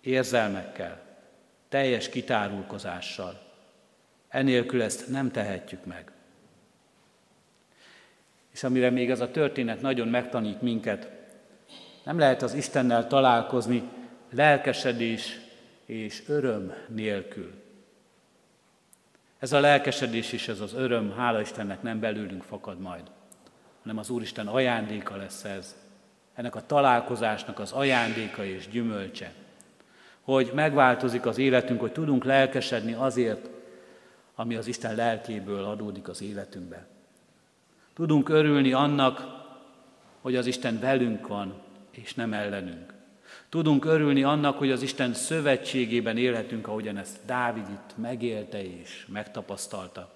érzelmekkel, 0.00 1.00
teljes 1.68 2.08
kitárulkozással. 2.08 3.40
Enélkül 4.28 4.82
ezt 4.82 5.08
nem 5.08 5.30
tehetjük 5.30 5.84
meg. 5.84 6.12
És 8.52 8.64
amire 8.64 8.90
még 8.90 9.10
ez 9.10 9.20
a 9.20 9.30
történet 9.30 9.80
nagyon 9.80 10.08
megtanít 10.08 10.62
minket, 10.62 11.08
nem 12.04 12.18
lehet 12.18 12.42
az 12.42 12.54
Istennel 12.54 13.06
találkozni 13.06 13.82
lelkesedés 14.30 15.38
és 15.84 16.22
öröm 16.26 16.74
nélkül. 16.88 17.52
Ez 19.38 19.52
a 19.52 19.60
lelkesedés 19.60 20.32
és 20.32 20.48
ez 20.48 20.60
az 20.60 20.74
öröm, 20.74 21.12
hála 21.12 21.40
Istennek 21.40 21.82
nem 21.82 22.00
belőlünk 22.00 22.42
fakad 22.42 22.80
majd, 22.80 23.02
hanem 23.82 23.98
az 23.98 24.10
Úristen 24.10 24.46
ajándéka 24.46 25.16
lesz 25.16 25.44
ez. 25.44 25.76
Ennek 26.34 26.54
a 26.54 26.66
találkozásnak 26.66 27.58
az 27.58 27.72
ajándéka 27.72 28.44
és 28.44 28.68
gyümölcse. 28.68 29.32
Hogy 30.22 30.50
megváltozik 30.54 31.26
az 31.26 31.38
életünk, 31.38 31.80
hogy 31.80 31.92
tudunk 31.92 32.24
lelkesedni 32.24 32.92
azért, 32.92 33.48
ami 34.34 34.54
az 34.54 34.66
Isten 34.66 34.94
lelkéből 34.94 35.64
adódik 35.64 36.08
az 36.08 36.22
életünkbe. 36.22 36.86
Tudunk 37.94 38.28
örülni 38.28 38.72
annak, 38.72 39.26
hogy 40.20 40.36
az 40.36 40.46
Isten 40.46 40.80
velünk 40.80 41.26
van, 41.26 41.54
és 41.90 42.14
nem 42.14 42.32
ellenünk. 42.32 42.97
Tudunk 43.48 43.84
örülni 43.84 44.22
annak, 44.22 44.58
hogy 44.58 44.70
az 44.70 44.82
Isten 44.82 45.14
szövetségében 45.14 46.16
élhetünk, 46.16 46.68
ahogyan 46.68 46.96
ezt 46.96 47.18
Dávid 47.26 47.68
itt 47.68 47.96
megélte 47.96 48.64
és 48.64 49.06
megtapasztalta. 49.12 50.12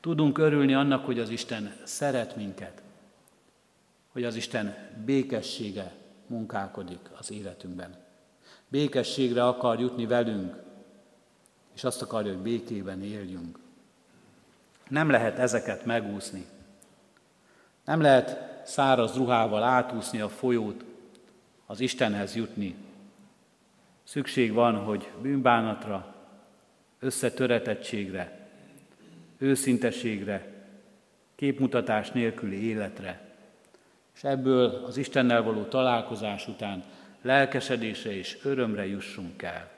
Tudunk 0.00 0.38
örülni 0.38 0.74
annak, 0.74 1.04
hogy 1.04 1.18
az 1.18 1.30
Isten 1.30 1.76
szeret 1.84 2.36
minket, 2.36 2.82
hogy 4.12 4.24
az 4.24 4.36
Isten 4.36 4.76
békessége 5.04 5.92
munkálkodik 6.26 7.10
az 7.18 7.30
életünkben. 7.30 7.96
Békességre 8.68 9.46
akar 9.46 9.80
jutni 9.80 10.06
velünk, 10.06 10.56
és 11.74 11.84
azt 11.84 12.02
akarja, 12.02 12.32
hogy 12.32 12.42
békében 12.42 13.02
éljünk. 13.02 13.58
Nem 14.88 15.10
lehet 15.10 15.38
ezeket 15.38 15.84
megúszni. 15.84 16.46
Nem 17.84 18.00
lehet 18.00 18.52
száraz 18.66 19.16
ruhával 19.16 19.62
átúszni 19.62 20.20
a 20.20 20.28
folyót, 20.28 20.84
az 21.66 21.80
Istenhez 21.80 22.34
jutni. 22.34 22.74
Szükség 24.02 24.52
van, 24.52 24.76
hogy 24.76 25.08
bűnbánatra, 25.22 26.14
összetöretettségre, 26.98 28.48
őszinteségre, 29.38 30.52
képmutatás 31.34 32.10
nélküli 32.10 32.62
életre, 32.62 33.20
és 34.14 34.24
ebből 34.24 34.84
az 34.86 34.96
Istennel 34.96 35.42
való 35.42 35.62
találkozás 35.62 36.48
után 36.48 36.84
lelkesedésre 37.22 38.12
és 38.12 38.38
örömre 38.42 38.86
jussunk 38.86 39.42
el. 39.42 39.70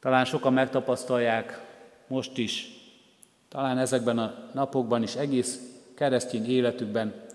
Talán 0.00 0.24
sokan 0.24 0.52
megtapasztalják 0.52 1.60
most 2.06 2.38
is, 2.38 2.66
talán 3.48 3.78
ezekben 3.78 4.18
a 4.18 4.48
napokban 4.52 5.02
is, 5.02 5.14
egész 5.14 5.60
keresztény 5.94 6.50
életükben, 6.50 7.26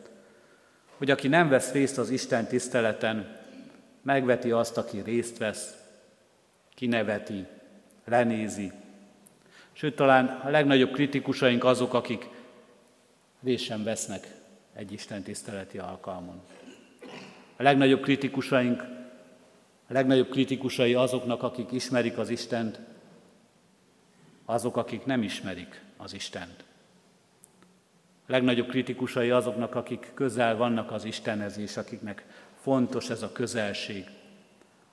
hogy 1.03 1.11
aki 1.11 1.27
nem 1.27 1.49
vesz 1.49 1.71
részt 1.71 1.97
az 1.97 2.09
Isten 2.09 2.47
tiszteleten, 2.47 3.37
megveti 4.01 4.51
azt, 4.51 4.77
aki 4.77 5.01
részt 5.01 5.37
vesz, 5.37 5.75
kineveti, 6.75 7.45
lenézi. 8.05 8.71
Sőt, 9.71 9.95
talán 9.95 10.25
a 10.25 10.49
legnagyobb 10.49 10.91
kritikusaink 10.91 11.63
azok, 11.63 11.93
akik 11.93 12.29
részt 13.41 13.63
sem 13.63 13.83
vesznek 13.83 14.27
egy 14.73 14.91
Isten 14.91 15.23
tiszteleti 15.23 15.77
alkalmon. 15.77 16.41
A 17.55 17.63
legnagyobb 17.63 18.01
kritikusaink, 18.01 18.81
a 19.87 19.93
legnagyobb 19.93 20.29
kritikusai 20.29 20.93
azoknak, 20.93 21.43
akik 21.43 21.71
ismerik 21.71 22.17
az 22.17 22.29
Istent, 22.29 22.79
azok, 24.45 24.77
akik 24.77 25.05
nem 25.05 25.23
ismerik 25.23 25.81
az 25.97 26.13
Istent 26.13 26.63
legnagyobb 28.27 28.67
kritikusai 28.67 29.29
azoknak, 29.29 29.75
akik 29.75 30.11
közel 30.13 30.55
vannak 30.55 30.91
az 30.91 31.05
Istenhez, 31.05 31.57
és 31.57 31.77
akiknek 31.77 32.25
fontos 32.61 33.09
ez 33.09 33.21
a 33.21 33.31
közelség. 33.31 34.05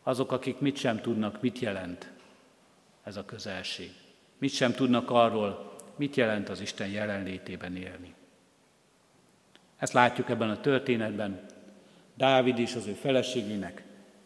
Azok, 0.02 0.32
akik 0.32 0.58
mit 0.58 0.76
sem 0.76 1.00
tudnak, 1.00 1.40
mit 1.40 1.58
jelent 1.58 2.10
ez 3.04 3.16
a 3.16 3.24
közelség. 3.24 3.90
Mit 4.38 4.52
sem 4.52 4.72
tudnak 4.72 5.10
arról, 5.10 5.76
mit 5.96 6.16
jelent 6.16 6.48
az 6.48 6.60
Isten 6.60 6.88
jelenlétében 6.88 7.76
élni. 7.76 8.14
Ezt 9.76 9.92
látjuk 9.92 10.28
ebben 10.28 10.50
a 10.50 10.60
történetben, 10.60 11.40
Dávid 12.14 12.58
és 12.58 12.74
az 12.74 12.86
ő 12.86 12.92
feleségének 12.92 13.82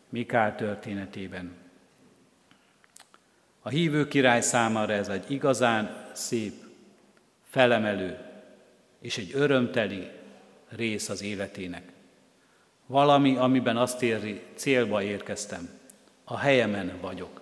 Mikál 0.09 0.57
történetében. 0.57 1.57
A 3.63 3.69
hívő 3.69 4.09
király 4.09 4.41
számára 4.41 4.93
ez 4.93 5.09
egy 5.09 5.31
igazán 5.31 6.11
szép, 6.13 6.53
felemelő, 7.51 8.19
és 9.05 9.19
egy 9.19 9.31
örömteli 9.35 10.11
rész 10.69 11.09
az 11.09 11.23
életének. 11.23 11.93
Valami, 12.87 13.37
amiben 13.37 13.77
azt 13.77 14.03
érzi, 14.03 14.43
célba 14.55 15.03
érkeztem. 15.03 15.69
A 16.25 16.37
helyemen 16.39 16.99
vagyok. 17.01 17.41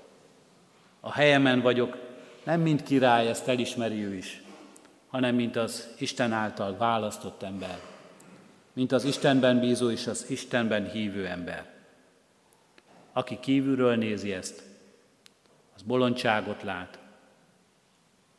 A 1.00 1.12
helyemen 1.12 1.60
vagyok, 1.60 1.96
nem 2.44 2.60
mint 2.60 2.82
király, 2.82 3.28
ezt 3.28 3.48
elismeri 3.48 4.04
ő 4.04 4.14
is, 4.14 4.42
hanem 5.08 5.34
mint 5.34 5.56
az 5.56 5.88
Isten 5.98 6.32
által 6.32 6.76
választott 6.76 7.42
ember, 7.42 7.78
mint 8.72 8.92
az 8.92 9.04
Istenben 9.04 9.60
bízó 9.60 9.90
és 9.90 10.06
az 10.06 10.30
Istenben 10.30 10.90
hívő 10.90 11.26
ember. 11.26 11.70
Aki 13.12 13.38
kívülről 13.40 13.96
nézi 13.96 14.32
ezt, 14.32 14.62
az 15.74 15.82
bolondságot 15.82 16.62
lát, 16.62 16.98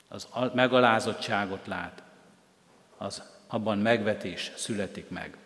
az 0.07 0.27
megalázottságot 0.53 1.67
lát, 1.67 2.02
az 2.97 3.23
abban 3.47 3.77
megvetés 3.77 4.51
születik 4.55 5.09
meg. 5.09 5.37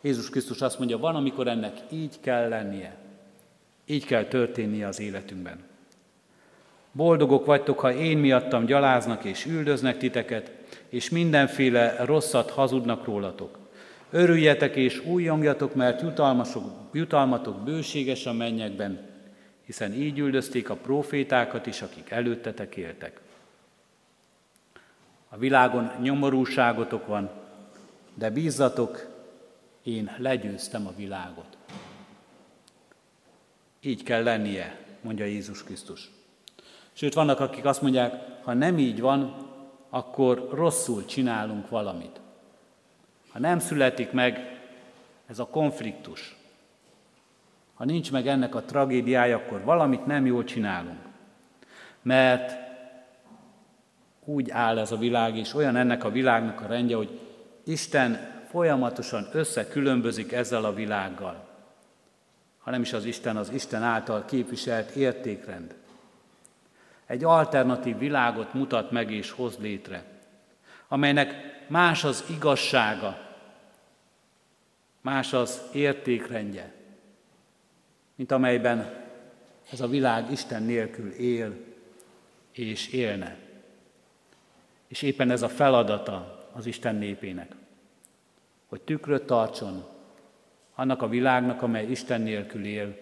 Jézus 0.00 0.30
Krisztus 0.30 0.60
azt 0.60 0.78
mondja, 0.78 0.98
van, 0.98 1.14
amikor 1.14 1.48
ennek 1.48 1.76
így 1.90 2.20
kell 2.20 2.48
lennie, 2.48 2.96
így 3.86 4.04
kell 4.04 4.24
történnie 4.24 4.86
az 4.86 5.00
életünkben. 5.00 5.64
Boldogok 6.92 7.46
vagytok, 7.46 7.78
ha 7.78 7.92
én 7.92 8.18
miattam 8.18 8.64
gyaláznak 8.64 9.24
és 9.24 9.46
üldöznek 9.46 9.98
titeket, 9.98 10.50
és 10.88 11.10
mindenféle 11.10 12.04
rosszat 12.04 12.50
hazudnak 12.50 13.04
rólatok. 13.04 13.58
Örüljetek 14.10 14.76
és 14.76 15.04
újjongjatok, 15.04 15.74
mert 15.74 16.02
jutalmatok 16.92 17.62
bőséges 17.64 18.26
a 18.26 18.32
mennyekben, 18.32 19.00
hiszen 19.64 19.92
így 19.92 20.18
üldözték 20.18 20.70
a 20.70 20.76
profétákat 20.76 21.66
is, 21.66 21.82
akik 21.82 22.10
előttetek 22.10 22.76
éltek. 22.76 23.20
A 25.28 25.36
világon 25.36 25.90
nyomorúságotok 26.00 27.06
van, 27.06 27.30
de 28.14 28.30
bízzatok, 28.30 29.06
én 29.82 30.10
legyőztem 30.16 30.86
a 30.86 30.92
világot. 30.96 31.56
Így 33.80 34.02
kell 34.02 34.22
lennie, 34.22 34.78
mondja 35.00 35.24
Jézus 35.24 35.64
Krisztus. 35.64 36.10
Sőt, 36.92 37.14
vannak, 37.14 37.40
akik 37.40 37.64
azt 37.64 37.82
mondják, 37.82 38.14
ha 38.42 38.52
nem 38.52 38.78
így 38.78 39.00
van, 39.00 39.46
akkor 39.90 40.48
rosszul 40.52 41.04
csinálunk 41.04 41.68
valamit. 41.68 42.20
ha 43.28 43.38
nem 43.38 43.58
születik 43.58 44.12
meg 44.12 44.60
ez 45.26 45.38
a 45.38 45.46
konfliktus, 45.46 46.36
ha 47.74 47.84
nincs 47.84 48.12
meg 48.12 48.26
ennek 48.26 48.54
a 48.54 48.62
tragédiája, 48.62 49.36
akkor 49.36 49.64
valamit 49.64 50.06
nem 50.06 50.26
jól 50.26 50.44
csinálunk. 50.44 50.98
Mert 52.02 52.67
úgy 54.28 54.50
áll 54.50 54.78
ez 54.78 54.92
a 54.92 54.96
világ, 54.96 55.36
és 55.36 55.54
olyan 55.54 55.76
ennek 55.76 56.04
a 56.04 56.10
világnak 56.10 56.60
a 56.60 56.66
rendje, 56.66 56.96
hogy 56.96 57.20
Isten 57.64 58.42
folyamatosan 58.50 59.28
összekülönbözik 59.32 60.32
ezzel 60.32 60.64
a 60.64 60.74
világgal. 60.74 61.48
Ha 62.58 62.70
nem 62.70 62.80
is 62.80 62.92
az 62.92 63.04
Isten, 63.04 63.36
az 63.36 63.50
Isten 63.50 63.82
által 63.82 64.24
képviselt 64.24 64.90
értékrend. 64.90 65.74
Egy 67.06 67.24
alternatív 67.24 67.98
világot 67.98 68.54
mutat 68.54 68.90
meg 68.90 69.12
és 69.12 69.30
hoz 69.30 69.56
létre, 69.58 70.04
amelynek 70.88 71.34
más 71.66 72.04
az 72.04 72.24
igazsága, 72.30 73.18
más 75.00 75.32
az 75.32 75.62
értékrendje, 75.72 76.72
mint 78.14 78.32
amelyben 78.32 78.94
ez 79.72 79.80
a 79.80 79.88
világ 79.88 80.30
Isten 80.30 80.62
nélkül 80.62 81.10
él 81.10 81.54
és 82.52 82.88
élne. 82.88 83.46
És 84.88 85.02
éppen 85.02 85.30
ez 85.30 85.42
a 85.42 85.48
feladata 85.48 86.46
az 86.52 86.66
Isten 86.66 86.94
népének, 86.94 87.54
hogy 88.66 88.80
tükröt 88.80 89.26
tartson 89.26 89.84
annak 90.74 91.02
a 91.02 91.08
világnak, 91.08 91.62
amely 91.62 91.86
Isten 91.86 92.20
nélkül 92.20 92.64
él, 92.64 92.96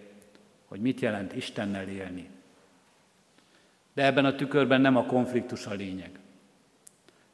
hogy 0.68 0.80
mit 0.80 1.00
jelent 1.00 1.36
Istennel 1.36 1.88
élni. 1.88 2.30
De 3.94 4.04
ebben 4.04 4.24
a 4.24 4.34
tükörben 4.34 4.80
nem 4.80 4.96
a 4.96 5.06
konfliktus 5.06 5.66
a 5.66 5.74
lényeg. 5.74 6.10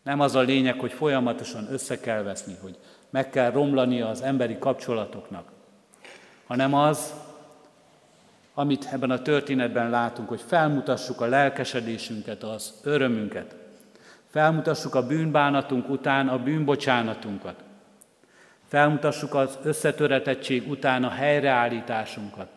Nem 0.02 0.20
az 0.20 0.34
a 0.34 0.40
lényeg, 0.40 0.80
hogy 0.80 0.92
folyamatosan 0.92 1.72
össze 1.72 2.00
kell 2.00 2.22
veszni, 2.22 2.56
hogy 2.60 2.78
meg 3.10 3.30
kell 3.30 3.50
romlani 3.50 4.00
az 4.00 4.22
emberi 4.22 4.58
kapcsolatoknak, 4.58 5.52
hanem 6.46 6.74
az, 6.74 7.14
amit 8.54 8.88
ebben 8.92 9.10
a 9.10 9.22
történetben 9.22 9.90
látunk, 9.90 10.28
hogy 10.28 10.40
felmutassuk 10.40 11.20
a 11.20 11.26
lelkesedésünket, 11.26 12.42
az 12.42 12.80
örömünket, 12.82 13.56
felmutassuk 14.32 14.94
a 14.94 15.06
bűnbánatunk 15.06 15.88
után 15.88 16.28
a 16.28 16.38
bűnbocsánatunkat, 16.38 17.64
felmutassuk 18.68 19.34
az 19.34 19.58
összetöretettség 19.62 20.70
után 20.70 21.04
a 21.04 21.10
helyreállításunkat, 21.10 22.48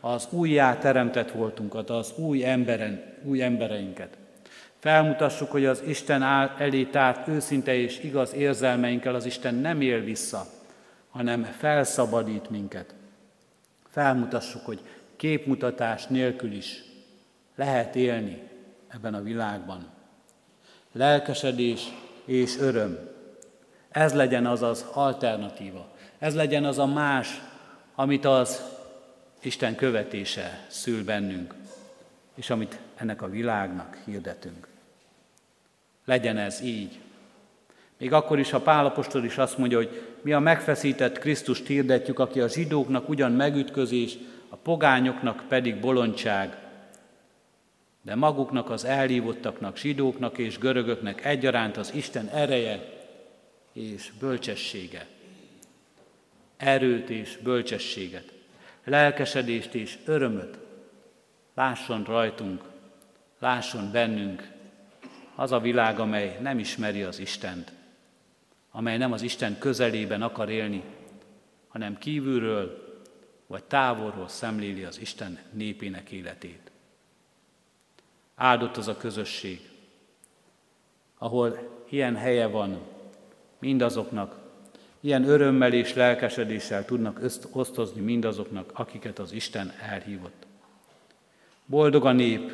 az 0.00 0.28
újjá 0.30 0.78
teremtett 0.78 1.30
voltunkat, 1.30 1.90
az 1.90 2.12
új, 2.16 2.44
emberen, 2.44 3.02
új 3.22 3.42
embereinket. 3.42 4.16
Felmutassuk, 4.78 5.50
hogy 5.50 5.64
az 5.64 5.82
Isten 5.86 6.22
elé 6.58 6.84
tárt 6.84 7.28
őszinte 7.28 7.74
és 7.74 8.02
igaz 8.02 8.34
érzelmeinkkel 8.34 9.14
az 9.14 9.24
Isten 9.24 9.54
nem 9.54 9.80
él 9.80 10.00
vissza, 10.00 10.46
hanem 11.10 11.42
felszabadít 11.42 12.50
minket. 12.50 12.94
Felmutassuk, 13.88 14.64
hogy 14.64 14.80
képmutatás 15.16 16.06
nélkül 16.06 16.52
is 16.52 16.82
lehet 17.56 17.96
élni 17.96 18.42
ebben 18.88 19.14
a 19.14 19.22
világban. 19.22 19.91
Lelkesedés 20.92 21.92
és 22.24 22.58
öröm. 22.58 22.98
Ez 23.88 24.14
legyen 24.14 24.46
az 24.46 24.62
az 24.62 24.84
alternatíva. 24.92 25.88
Ez 26.18 26.34
legyen 26.34 26.64
az 26.64 26.78
a 26.78 26.86
más, 26.86 27.40
amit 27.94 28.24
az 28.24 28.62
Isten 29.40 29.74
követése 29.74 30.66
szül 30.68 31.04
bennünk, 31.04 31.54
és 32.34 32.50
amit 32.50 32.78
ennek 32.96 33.22
a 33.22 33.28
világnak 33.28 33.98
hirdetünk. 34.04 34.68
Legyen 36.04 36.36
ez 36.36 36.60
így. 36.60 36.98
Még 37.98 38.12
akkor 38.12 38.38
is, 38.38 38.50
ha 38.50 38.60
Pálapostól 38.60 39.24
is 39.24 39.38
azt 39.38 39.58
mondja, 39.58 39.76
hogy 39.76 40.16
mi 40.22 40.32
a 40.32 40.38
megfeszített 40.38 41.18
Krisztust 41.18 41.66
hirdetjük, 41.66 42.18
aki 42.18 42.40
a 42.40 42.48
zsidóknak 42.48 43.08
ugyan 43.08 43.32
megütközés, 43.32 44.18
a 44.48 44.56
pogányoknak 44.56 45.44
pedig 45.48 45.80
bolondság, 45.80 46.61
de 48.02 48.14
maguknak 48.14 48.70
az 48.70 48.84
elhívottaknak, 48.84 49.76
zsidóknak 49.76 50.38
és 50.38 50.58
görögöknek 50.58 51.24
egyaránt 51.24 51.76
az 51.76 51.92
Isten 51.94 52.28
ereje 52.28 53.00
és 53.72 54.12
bölcsessége. 54.18 55.06
Erőt 56.56 57.10
és 57.10 57.38
bölcsességet, 57.42 58.32
lelkesedést 58.84 59.74
és 59.74 59.98
örömöt 60.04 60.58
lásson 61.54 62.04
rajtunk, 62.04 62.62
lásson 63.38 63.92
bennünk 63.92 64.50
az 65.34 65.52
a 65.52 65.60
világ, 65.60 65.98
amely 65.98 66.38
nem 66.40 66.58
ismeri 66.58 67.02
az 67.02 67.18
Istent, 67.18 67.72
amely 68.70 68.96
nem 68.96 69.12
az 69.12 69.22
Isten 69.22 69.58
közelében 69.58 70.22
akar 70.22 70.50
élni, 70.50 70.82
hanem 71.68 71.98
kívülről 71.98 72.90
vagy 73.46 73.64
távolról 73.64 74.28
szemléli 74.28 74.84
az 74.84 75.00
Isten 75.00 75.38
népének 75.52 76.10
életét. 76.10 76.71
Áldott 78.34 78.76
az 78.76 78.88
a 78.88 78.96
közösség, 78.96 79.70
ahol 81.18 81.58
ilyen 81.88 82.16
helye 82.16 82.46
van 82.46 82.80
mindazoknak, 83.58 84.40
ilyen 85.00 85.24
örömmel 85.28 85.72
és 85.72 85.94
lelkesedéssel 85.94 86.84
tudnak 86.84 87.20
osztozni 87.52 88.00
mindazoknak, 88.00 88.70
akiket 88.74 89.18
az 89.18 89.32
Isten 89.32 89.72
elhívott. 89.90 90.46
Boldog 91.66 92.04
a 92.06 92.12
nép, 92.12 92.52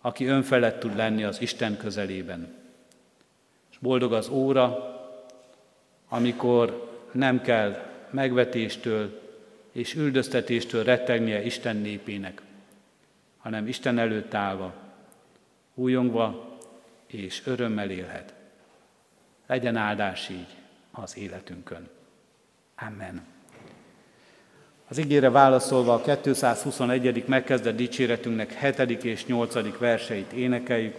aki 0.00 0.26
önfelett 0.26 0.80
tud 0.80 0.96
lenni 0.96 1.24
az 1.24 1.40
Isten 1.40 1.76
közelében. 1.76 2.54
És 3.70 3.78
boldog 3.78 4.12
az 4.12 4.28
óra, 4.28 4.94
amikor 6.08 6.90
nem 7.12 7.40
kell 7.40 7.90
megvetéstől 8.10 9.20
és 9.72 9.94
üldöztetéstől 9.94 10.84
rettegnie 10.84 11.44
Isten 11.44 11.76
népének, 11.76 12.42
hanem 13.40 13.66
Isten 13.66 13.98
előtt 13.98 14.34
állva, 14.34 14.74
újongva 15.74 16.58
és 17.06 17.42
örömmel 17.44 17.90
élhet. 17.90 18.34
Legyen 19.46 19.76
áldás 19.76 20.28
így 20.28 20.56
az 20.90 21.16
életünkön. 21.16 21.88
Amen. 22.76 23.22
Az 24.88 24.98
ígére 24.98 25.30
válaszolva 25.30 25.94
a 25.94 26.20
221. 26.20 27.26
megkezdett 27.26 27.76
dicséretünknek 27.76 28.52
7. 28.52 29.04
és 29.04 29.26
8. 29.26 29.78
verseit 29.78 30.32
énekeljük. 30.32 30.96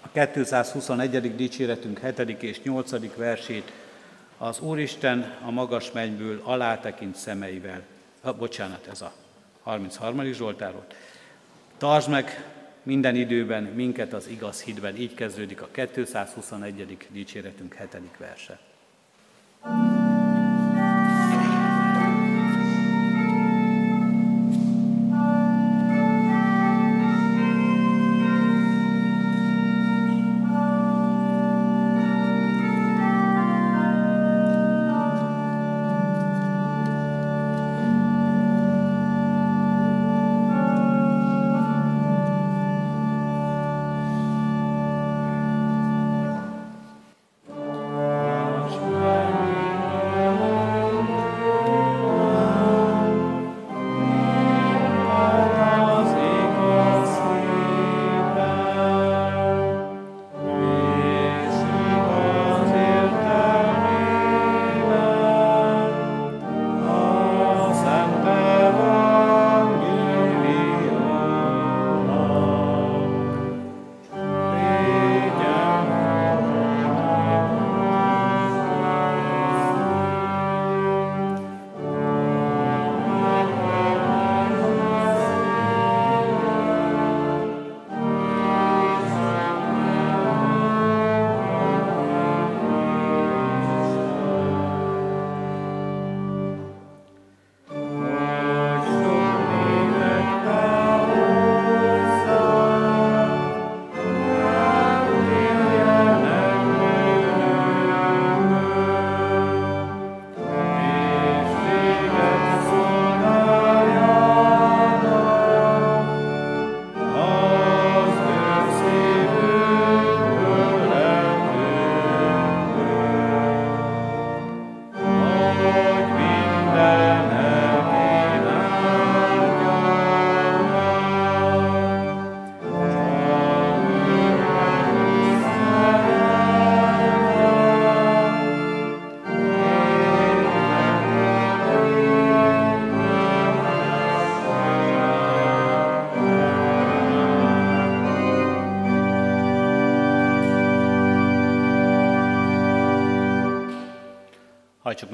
A 0.00 0.08
221. 0.12 1.36
dicséretünk 1.36 1.98
7. 1.98 2.42
és 2.42 2.62
8. 2.62 3.16
versét 3.16 3.72
az 4.38 4.60
Úristen 4.60 5.34
a 5.44 5.50
magas 5.50 5.92
mennyből 5.92 6.40
alátekint 6.44 7.16
szemeivel. 7.16 7.82
Ah, 8.20 8.36
bocsánat, 8.36 8.86
ez 8.86 9.00
a 9.00 9.12
33. 9.62 10.32
Zsoltár 10.32 10.72
volt. 10.72 10.94
Tartsd 11.82 12.08
meg 12.08 12.44
minden 12.82 13.14
időben 13.14 13.62
minket 13.62 14.12
az 14.12 14.26
igaz 14.28 14.62
hídben. 14.62 14.96
Így 14.96 15.14
kezdődik 15.14 15.62
a 15.62 15.68
221. 15.72 16.96
dicséretünk 17.10 17.74
7. 17.74 17.88
verse. 18.18 18.58
thank 19.62 20.06
you 20.06 20.11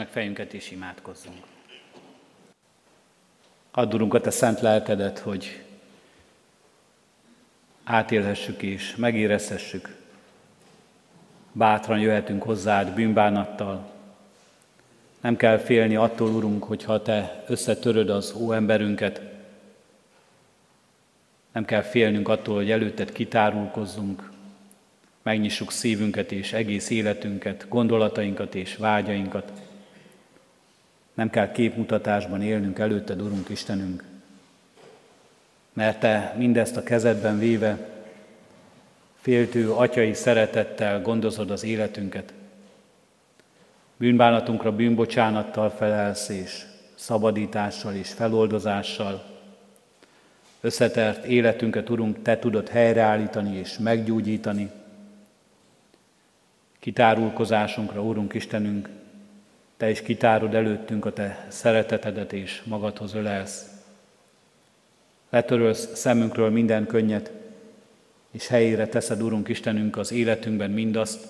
meg 0.08 0.16
fejünket 0.16 0.54
és 0.54 0.70
imádkozzunk. 0.70 1.36
Add, 3.70 3.94
a 3.94 4.20
Te 4.20 4.30
szent 4.30 4.60
lelkedet, 4.60 5.18
hogy 5.18 5.62
átélhessük 7.84 8.62
és 8.62 8.96
megérezhessük. 8.96 9.96
Bátran 11.52 11.98
jöhetünk 11.98 12.42
hozzád 12.42 12.94
bűnbánattal. 12.94 13.90
Nem 15.20 15.36
kell 15.36 15.58
félni 15.58 15.96
attól, 15.96 16.34
Urunk, 16.34 16.64
hogyha 16.64 17.02
Te 17.02 17.44
összetöröd 17.46 18.10
az 18.10 18.32
óemberünket. 18.36 19.20
Nem 21.52 21.64
kell 21.64 21.82
félnünk 21.82 22.28
attól, 22.28 22.54
hogy 22.54 22.70
előtted 22.70 23.12
kitárulkozzunk, 23.12 24.30
megnyissuk 25.22 25.72
szívünket 25.72 26.32
és 26.32 26.52
egész 26.52 26.90
életünket, 26.90 27.66
gondolatainkat 27.68 28.54
és 28.54 28.76
vágyainkat. 28.76 29.67
Nem 31.18 31.30
kell 31.30 31.52
képmutatásban 31.52 32.42
élnünk 32.42 32.78
előtted, 32.78 33.22
Urunk 33.22 33.48
Istenünk, 33.48 34.04
mert 35.72 36.00
Te 36.00 36.34
mindezt 36.36 36.76
a 36.76 36.82
kezedben 36.82 37.38
véve, 37.38 37.88
féltő 39.20 39.72
atyai 39.72 40.14
szeretettel 40.14 41.02
gondozod 41.02 41.50
az 41.50 41.64
életünket. 41.64 42.32
Bűnbánatunkra 43.96 44.72
bűnbocsánattal 44.72 45.70
felelsz 45.70 46.28
és 46.28 46.62
szabadítással 46.94 47.94
és 47.94 48.12
feloldozással. 48.12 49.24
Összetert 50.60 51.24
életünket, 51.24 51.90
Urunk, 51.90 52.22
Te 52.22 52.38
tudod 52.38 52.68
helyreállítani 52.68 53.56
és 53.56 53.78
meggyógyítani. 53.78 54.70
Kitárulkozásunkra, 56.78 58.02
Urunk 58.02 58.34
Istenünk, 58.34 58.88
Te 59.78 59.90
is 59.90 60.02
kitárod 60.02 60.54
előttünk 60.54 61.04
a 61.04 61.12
Te 61.12 61.46
szeretetedet 61.48 62.32
és 62.32 62.62
magadhoz 62.64 63.14
ölelsz. 63.14 63.70
Letörölsz 65.30 65.94
szemünkről 65.94 66.50
minden 66.50 66.86
könnyet, 66.86 67.32
és 68.30 68.46
helyére 68.46 68.86
teszed, 68.86 69.22
Urunk 69.22 69.48
Istenünk, 69.48 69.96
az 69.96 70.12
életünkben 70.12 70.70
mindazt, 70.70 71.26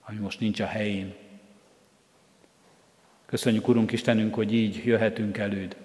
ami 0.00 0.18
most 0.18 0.40
nincs 0.40 0.60
a 0.60 0.66
helyén. 0.66 1.14
Köszönjük, 3.26 3.68
Urunk 3.68 3.92
Istenünk, 3.92 4.34
hogy 4.34 4.52
így 4.52 4.84
jöhetünk 4.84 5.38
előd. 5.38 5.76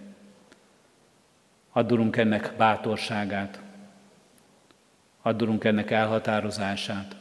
Addulunk 1.71 2.17
ennek 2.17 2.53
bátorságát, 2.57 3.61
addulunk 5.21 5.63
ennek 5.63 5.91
elhatározását, 5.91 7.15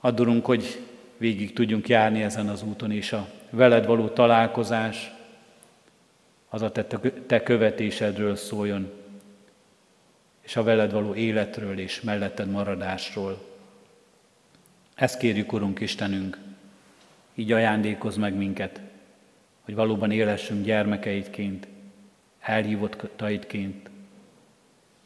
addulunk, 0.00 0.44
hogy 0.44 0.88
végig 1.20 1.52
tudjunk 1.52 1.88
járni 1.88 2.22
ezen 2.22 2.48
az 2.48 2.62
úton, 2.62 2.90
és 2.90 3.12
a 3.12 3.28
veled 3.50 3.86
való 3.86 4.08
találkozás 4.08 5.12
az 6.48 6.62
a 6.62 6.72
te, 7.26 7.42
követésedről 7.42 8.36
szóljon, 8.36 8.90
és 10.40 10.56
a 10.56 10.62
veled 10.62 10.92
való 10.92 11.14
életről 11.14 11.78
és 11.78 12.00
melletted 12.00 12.50
maradásról. 12.50 13.42
Ezt 14.94 15.18
kérjük, 15.18 15.52
Urunk 15.52 15.80
Istenünk, 15.80 16.38
így 17.34 17.52
ajándékoz 17.52 18.16
meg 18.16 18.34
minket, 18.34 18.80
hogy 19.60 19.74
valóban 19.74 20.10
élessünk 20.10 20.64
gyermekeidként, 20.64 21.66
elhívottaidként, 22.40 23.90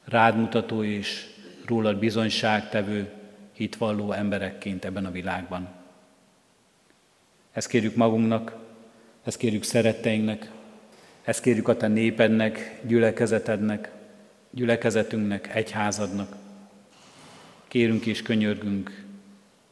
rád 0.05 0.37
mutató 0.37 0.85
és 0.85 1.27
rólad 1.67 1.99
bizonyságtevő, 1.99 3.13
hitvalló 3.53 4.13
emberekként 4.13 4.85
ebben 4.85 5.07
a 5.07 5.11
világban. 5.11 5.83
Ezt 7.55 7.69
kérjük 7.69 7.95
magunknak, 7.95 8.57
ezt 9.25 9.37
kérjük 9.37 9.63
szeretteinknek, 9.63 10.51
ezt 11.23 11.43
kérjük 11.43 11.69
a 11.69 11.77
te 11.77 11.89
népednek, 11.89 12.81
gyülekezetednek, 12.83 13.91
gyülekezetünknek, 14.51 15.55
egyházadnak. 15.55 16.37
Kérünk 17.69 18.07
és 18.07 18.23
könyörgünk, 18.23 19.05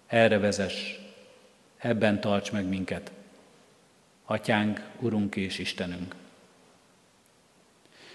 erre 0.07 0.39
vezess, 0.39 0.95
ebben 1.79 2.21
tarts 2.21 2.53
meg 2.53 2.69
minket. 2.69 3.11
Atyánk, 4.25 4.81
Urunk 5.01 5.37
és 5.37 5.59
Istenünk. 5.59 6.15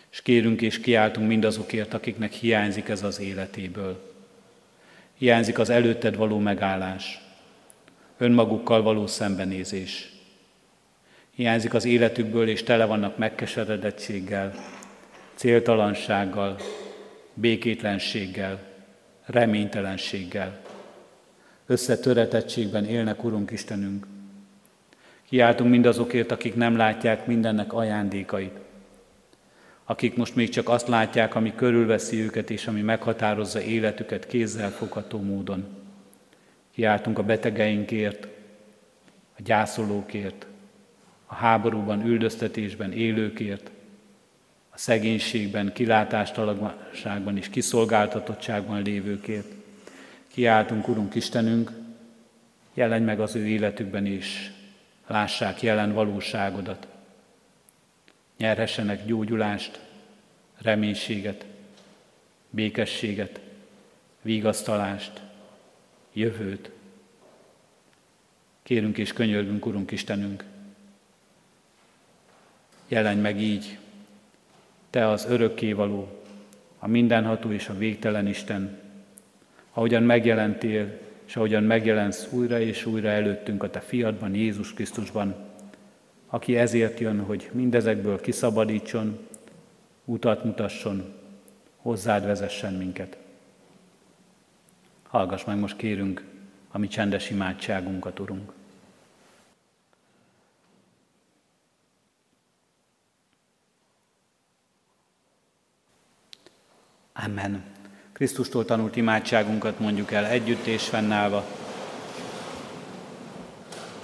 És 0.10 0.22
kérünk 0.22 0.62
és 0.62 0.80
kiáltunk 0.80 1.28
mindazokért, 1.28 1.94
akiknek 1.94 2.32
hiányzik 2.32 2.90
ez 2.90 3.04
az 3.04 3.20
életéből. 3.20 4.14
Hiányzik 5.18 5.60
az 5.60 5.70
előtted 5.70 6.16
való 6.16 6.40
megállás, 6.40 7.27
önmagukkal 8.18 8.82
való 8.82 9.08
szembenézés. 9.08 10.12
Hiányzik 11.36 11.74
az 11.74 11.86
életükből, 11.86 12.48
és 12.48 12.64
tele 12.64 12.86
vannak 12.86 13.18
megkeseredettséggel, 13.18 14.54
céltalansággal, 15.36 16.56
békétlenséggel, 17.34 18.60
reménytelenséggel. 19.26 20.60
Összetöretettségben 21.66 22.86
élnek, 22.86 23.24
Urunk 23.24 23.52
Istenünk. 23.52 24.08
Kiáltunk 25.30 25.70
mindazokért, 25.70 26.32
akik 26.32 26.56
nem 26.56 26.78
látják 26.78 27.26
mindennek 27.26 27.74
ajándékait, 27.74 28.60
akik 29.86 30.16
most 30.16 30.36
még 30.36 30.50
csak 30.50 30.70
azt 30.70 30.88
látják, 30.88 31.36
ami 31.36 31.56
körülveszi 31.56 32.22
őket, 32.22 32.50
és 32.50 32.68
ami 32.68 32.82
meghatározza 32.82 33.62
életüket 33.62 34.28
kézzel 34.28 34.70
fogható 34.70 35.22
módon. 35.22 35.77
Kiáltunk 36.78 37.20
a 37.20 37.24
betegeinkért, 37.24 38.28
a 39.38 39.42
gyászolókért, 39.44 40.46
a 41.26 41.36
háborúban, 41.36 42.06
üldöztetésben 42.06 42.92
élőkért, 42.92 43.72
a 44.70 44.78
szegénységben, 44.78 45.74
kilátástalanságban 45.74 47.38
és 47.38 47.50
kiszolgáltatottságban 47.50 48.82
lévőkért. 48.82 49.52
Kiáltunk, 50.28 50.88
Urunk 50.88 51.16
Istenünk, 51.16 51.72
jelenj 52.74 53.04
meg 53.04 53.20
az 53.20 53.36
ő 53.36 53.48
életükben 53.48 54.06
is, 54.06 54.52
lássák 55.08 55.62
jelen 55.62 55.94
valóságodat, 55.94 56.88
nyerhessenek 58.38 59.06
gyógyulást, 59.06 59.80
reménységet, 60.62 61.46
békességet, 62.50 63.40
vigasztalást, 64.22 65.26
jövőt. 66.18 66.72
Kérünk 68.64 68.98
és 68.98 69.14
könyörgünk, 69.14 69.66
Urunk 69.66 69.92
Istenünk, 69.92 70.44
jelenj 72.88 73.22
meg 73.22 73.42
így, 73.42 73.78
Te 74.90 75.08
az 75.08 75.26
örökkévaló, 75.30 76.22
a 76.80 76.88
mindenható 76.88 77.52
és 77.52 77.70
a 77.70 77.78
végtelen 77.78 78.28
Isten, 78.28 78.80
ahogyan 79.74 80.04
megjelentél, 80.04 81.00
és 81.26 81.36
ahogyan 81.36 81.64
megjelensz 81.64 82.28
újra 82.32 82.60
és 82.60 82.86
újra 82.86 83.10
előttünk 83.10 83.64
a 83.64 83.70
Te 83.70 83.80
fiadban, 83.80 84.36
Jézus 84.36 84.74
Krisztusban, 84.74 85.36
aki 86.28 86.58
ezért 86.58 87.00
jön, 87.00 87.20
hogy 87.20 87.50
mindezekből 87.52 88.22
kiszabadítson, 88.22 89.28
utat 90.06 90.44
mutasson, 90.44 91.14
hozzád 91.76 92.26
vezessen 92.26 92.74
minket. 92.74 93.18
Hallgass 95.08 95.44
meg 95.44 95.58
most 95.58 95.78
kérünk 95.78 96.24
a 96.72 96.78
mi 96.78 96.88
csendes 96.88 97.30
imádságunkat, 97.30 98.20
Urunk. 98.20 98.52
Amen. 107.14 107.64
Krisztustól 108.12 108.66
tanult 108.66 108.96
imádságunkat 108.96 109.80
mondjuk 109.80 110.12
el 110.12 110.26
együtt 110.26 110.66
és 110.66 110.88
fennállva. 110.88 111.46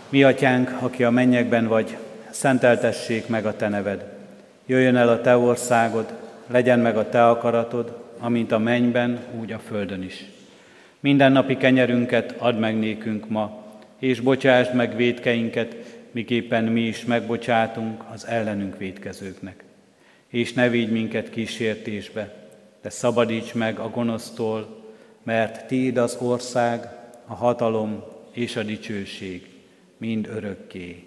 Mi 0.09 0.23
atyánk, 0.23 0.77
aki 0.79 1.03
a 1.03 1.09
mennyekben 1.09 1.67
vagy, 1.67 1.97
szenteltessék 2.29 3.27
meg 3.27 3.45
a 3.45 3.55
te 3.55 3.69
neved. 3.69 4.17
Jöjjön 4.65 4.95
el 4.95 5.09
a 5.09 5.21
te 5.21 5.37
országod, 5.37 6.13
legyen 6.47 6.79
meg 6.79 6.97
a 6.97 7.09
te 7.09 7.27
akaratod, 7.27 8.03
amint 8.19 8.51
a 8.51 8.57
mennyben, 8.57 9.19
úgy 9.39 9.51
a 9.51 9.59
földön 9.59 10.03
is. 10.03 10.25
Minden 11.03 11.31
napi 11.31 11.57
kenyerünket 11.57 12.35
add 12.37 12.55
meg 12.55 12.79
nékünk 12.79 13.29
ma, 13.29 13.63
és 13.99 14.19
bocsásd 14.19 14.73
meg 14.73 14.95
védkeinket, 14.95 15.75
miképpen 16.11 16.63
mi 16.63 16.81
is 16.81 17.05
megbocsátunk 17.05 18.03
az 18.13 18.27
ellenünk 18.27 18.77
védkezőknek. 18.77 19.63
És 20.27 20.53
ne 20.53 20.69
vigy 20.69 20.91
minket 20.91 21.29
kísértésbe, 21.29 22.33
de 22.81 22.89
szabadíts 22.89 23.53
meg 23.53 23.79
a 23.79 23.89
gonosztól, 23.89 24.83
mert 25.23 25.67
Tiéd 25.67 25.97
az 25.97 26.17
ország, 26.19 26.87
a 27.25 27.33
hatalom 27.33 28.03
és 28.31 28.55
a 28.55 28.63
dicsőség 28.63 29.47
mind 29.97 30.27
örökké. 30.35 31.03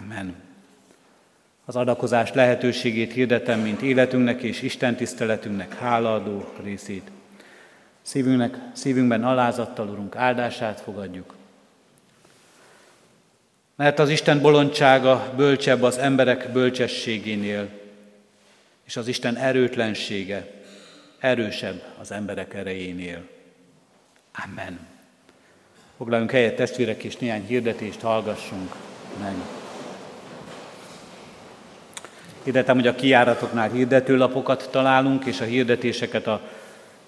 Amen. 0.00 0.34
Az 1.64 1.76
adakozás 1.76 2.32
lehetőségét 2.32 3.12
hirdetem, 3.12 3.60
mint 3.60 3.82
életünknek 3.82 4.42
és 4.42 4.62
Isten 4.62 4.96
tiszteletünknek 4.96 5.74
hálaadó 5.74 6.44
részét. 6.62 7.10
Szívünknek, 8.08 8.56
szívünkben 8.72 9.24
alázattal, 9.24 9.88
Urunk, 9.88 10.16
áldását 10.16 10.80
fogadjuk. 10.80 11.34
Mert 13.76 13.98
az 13.98 14.08
Isten 14.08 14.40
bolondsága 14.40 15.32
bölcsebb 15.36 15.82
az 15.82 15.98
emberek 15.98 16.52
bölcsességénél, 16.52 17.68
és 18.84 18.96
az 18.96 19.08
Isten 19.08 19.36
erőtlensége 19.36 20.50
erősebb 21.18 21.82
az 22.00 22.12
emberek 22.12 22.54
erejénél. 22.54 23.22
Amen. 24.44 24.78
Foglaljunk 25.96 26.30
helyet 26.30 26.56
testvérek, 26.56 27.02
és 27.02 27.16
néhány 27.16 27.46
hirdetést 27.46 28.00
hallgassunk 28.00 28.74
meg. 29.20 29.34
Hirdetem, 32.42 32.76
hogy 32.76 32.86
a 32.86 32.94
kiáratoknál 32.94 33.70
hirdetőlapokat 33.70 34.68
találunk, 34.70 35.24
és 35.24 35.40
a 35.40 35.44
hirdetéseket 35.44 36.26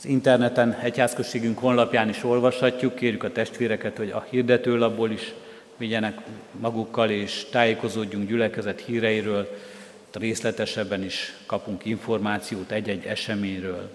az 0.00 0.06
interneten, 0.06 0.72
egyházközségünk 0.72 1.58
honlapján 1.58 2.08
is 2.08 2.24
olvashatjuk. 2.24 2.94
Kérjük 2.94 3.22
a 3.22 3.32
testvéreket, 3.32 3.96
hogy 3.96 4.10
a 4.10 4.26
hirdetőlapból 4.30 5.10
is 5.10 5.34
vigyenek 5.76 6.18
magukkal, 6.60 7.10
és 7.10 7.46
tájékozódjunk 7.50 8.28
gyülekezet 8.28 8.80
híreiről, 8.80 9.58
részletesebben 10.12 11.04
is 11.04 11.36
kapunk 11.46 11.84
információt 11.84 12.70
egy-egy 12.70 13.04
eseményről. 13.04 13.90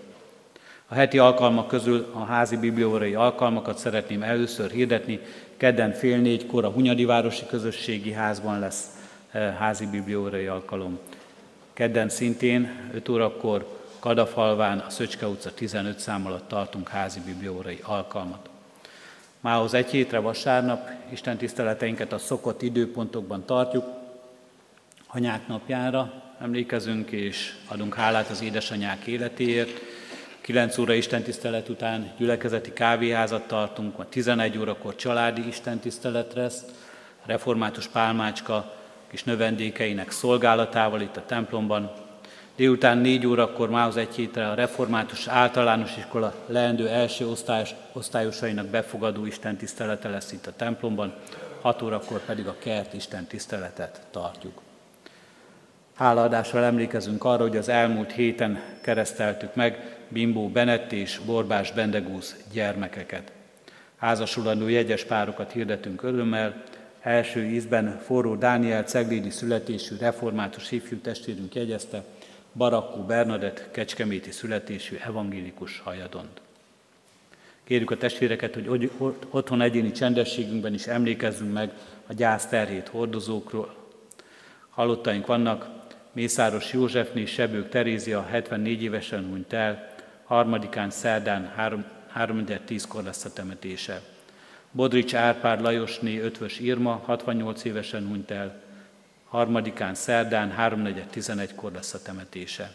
A 0.87 0.93
heti 0.93 1.17
alkalmak 1.17 1.67
közül 1.67 2.09
a 2.13 2.23
házi 2.23 2.57
bibliórai 2.57 3.13
alkalmakat 3.13 3.77
szeretném 3.77 4.23
először 4.23 4.71
hirdetni. 4.71 5.19
Kedden 5.57 5.91
fél 5.91 6.17
négykor 6.17 6.65
a 6.65 6.69
Hunyadi 6.69 7.05
Városi 7.05 7.45
Közösségi 7.45 8.11
Házban 8.11 8.59
lesz 8.59 8.83
eh, 9.31 9.55
házi 9.57 9.85
bibliórai 9.85 10.45
alkalom. 10.45 10.99
Kedden 11.73 12.09
szintén 12.09 12.89
5 12.93 13.09
órakor 13.09 13.74
Kadafalván, 14.05 14.79
a 14.79 14.89
Szöcske 14.89 15.27
utca 15.27 15.53
15 15.53 15.99
szám 15.99 16.25
alatt 16.25 16.47
tartunk 16.47 16.89
házi 16.89 17.19
bibliórai 17.19 17.79
alkalmat. 17.83 18.49
Mához 19.39 19.73
egy 19.73 19.89
hétre 19.89 20.19
vasárnap 20.19 20.89
Isten 21.09 21.37
tiszteleteinket 21.37 22.13
a 22.13 22.17
szokott 22.17 22.61
időpontokban 22.61 23.45
tartjuk. 23.45 23.85
Anyák 25.07 25.47
napjára 25.47 26.23
emlékezünk 26.41 27.11
és 27.11 27.55
adunk 27.67 27.93
hálát 27.93 28.29
az 28.29 28.41
édesanyák 28.41 29.05
életéért. 29.05 29.81
9 30.41 30.77
óra 30.77 30.93
istentisztelet 30.93 31.69
után 31.69 32.11
gyülekezeti 32.17 32.73
kávéházat 32.73 33.47
tartunk, 33.47 33.97
ma 33.97 34.05
11 34.09 34.57
órakor 34.57 34.95
családi 34.95 35.47
istentisztelet 35.47 36.33
lesz, 36.33 36.65
református 37.23 37.87
pálmácska 37.87 38.73
kis 39.07 39.23
növendékeinek 39.23 40.11
szolgálatával 40.11 41.01
itt 41.01 41.17
a 41.17 41.25
templomban. 41.25 42.04
Délután 42.55 42.97
4 42.97 43.25
órakor 43.25 43.69
mához 43.69 43.97
egy 43.97 44.15
hétre 44.15 44.49
a 44.49 44.53
református 44.53 45.27
általános 45.27 45.97
iskola 45.97 46.33
leendő 46.45 46.87
első 46.87 47.27
osztályos, 47.27 47.69
osztályosainak 47.93 48.65
befogadó 48.65 49.25
istentisztelete 49.25 50.09
lesz 50.09 50.31
itt 50.31 50.47
a 50.47 50.55
templomban, 50.55 51.13
6 51.61 51.81
órakor 51.81 52.19
pedig 52.19 52.47
a 52.47 52.55
kert 52.59 52.93
istentiszteletet 52.93 54.01
tartjuk. 54.11 54.61
Hálaadásra 55.95 56.63
emlékezünk 56.63 57.23
arra, 57.23 57.41
hogy 57.41 57.57
az 57.57 57.69
elmúlt 57.69 58.11
héten 58.11 58.61
kereszteltük 58.81 59.55
meg 59.55 59.97
Bimbó 60.07 60.49
Benett 60.49 60.91
és 60.91 61.19
Borbás 61.25 61.71
Bendegúz 61.71 62.35
gyermekeket. 62.51 63.31
Házasulandó 63.97 64.67
jegyes 64.67 65.03
párokat 65.03 65.51
hirdetünk 65.51 66.03
örömmel, 66.03 66.63
első 67.01 67.43
ízben 67.43 67.99
forró 68.05 68.35
Dániel 68.35 68.83
Ceglédi 68.83 69.29
születésű 69.29 69.95
református 69.97 70.71
ifjú 70.71 70.97
testvérünk 70.97 71.55
jegyezte, 71.55 72.03
Barakkó 72.55 73.01
Bernadett 73.01 73.71
kecskeméti 73.71 74.31
születésű 74.31 74.95
evangélikus 74.95 75.79
hajadont. 75.79 76.41
Kérjük 77.63 77.91
a 77.91 77.97
testvéreket, 77.97 78.55
hogy 78.67 78.91
otthon 79.29 79.61
egyéni 79.61 79.91
csendességünkben 79.91 80.73
is 80.73 80.87
emlékezzünk 80.87 81.53
meg 81.53 81.71
a 82.07 82.13
gyász 82.13 82.47
terhét 82.47 82.87
hordozókról. 82.87 83.75
Halottaink 84.69 85.25
vannak, 85.25 85.69
Mészáros 86.11 86.73
Józsefné 86.73 87.25
Sebők 87.25 87.69
Terézia 87.69 88.21
74 88.21 88.83
évesen 88.83 89.25
hunyt 89.25 89.53
el, 89.53 89.95
harmadikán 90.23 90.89
szerdán 90.89 91.53
3.10-kor 92.15 93.03
lesz 93.03 93.25
a 93.25 93.33
temetése. 93.33 94.01
Bodrics 94.71 95.15
Árpád 95.15 95.61
Lajosné 95.61 96.19
Ötvös 96.19 96.59
Irma 96.59 97.01
68 97.05 97.63
évesen 97.63 98.07
hunyt 98.07 98.31
el, 98.31 98.61
harmadikán 99.35 99.95
szerdán 99.95 100.55
3.11-kor 100.57 101.71
lesz 101.71 101.93
a 101.93 102.01
temetése. 102.01 102.71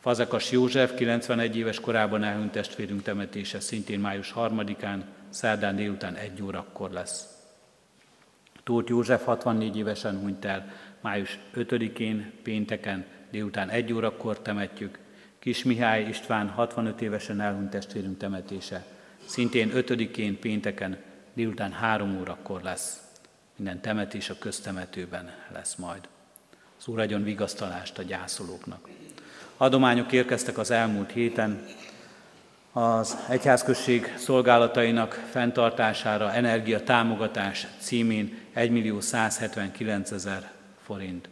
Fazekas 0.00 0.50
József 0.50 0.94
91 0.94 1.56
éves 1.56 1.80
korában 1.80 2.24
elhunyt 2.24 2.50
testvérünk 2.50 3.02
temetése 3.02 3.60
szintén 3.60 4.00
május 4.00 4.32
3-án, 4.36 5.00
szerdán 5.28 5.76
délután 5.76 6.14
1 6.14 6.42
órakor 6.42 6.90
lesz. 6.90 7.28
Tóth 8.64 8.90
József 8.90 9.24
64 9.24 9.76
évesen 9.76 10.18
hunyt 10.18 10.44
el, 10.44 10.72
május 11.00 11.38
5-én, 11.54 12.32
pénteken, 12.42 13.04
délután 13.30 13.68
1 13.68 13.92
órakor 13.92 14.38
temetjük, 14.38 14.98
Kis 15.38 15.64
Mihály 15.64 16.02
István 16.08 16.48
65 16.48 17.00
évesen 17.00 17.40
elhunyt 17.40 17.70
testvérünk 17.70 18.18
temetése. 18.18 18.84
Szintén 19.24 19.70
5-én 19.74 20.38
pénteken 20.38 20.96
délután 21.32 21.72
3 21.72 22.18
órakor 22.20 22.62
lesz. 22.62 23.03
Minden 23.56 23.80
temetés 23.80 24.30
a 24.30 24.38
köztemetőben 24.38 25.30
lesz 25.52 25.74
majd. 25.74 26.08
Az 26.78 26.86
Úr 26.86 27.00
adjon 27.00 27.22
vigasztalást 27.22 27.98
a 27.98 28.02
gyászolóknak. 28.02 28.88
Adományok 29.56 30.12
érkeztek 30.12 30.58
az 30.58 30.70
elmúlt 30.70 31.12
héten, 31.12 31.66
az 32.72 33.16
egyházközség 33.28 34.14
szolgálatainak 34.16 35.12
fenntartására 35.30 36.32
energia 36.32 36.82
támogatás 36.82 37.66
címén 37.78 38.38
1 38.52 38.70
millió 38.70 39.00
179 39.00 40.10
ezer 40.10 40.50
forint. 40.84 41.28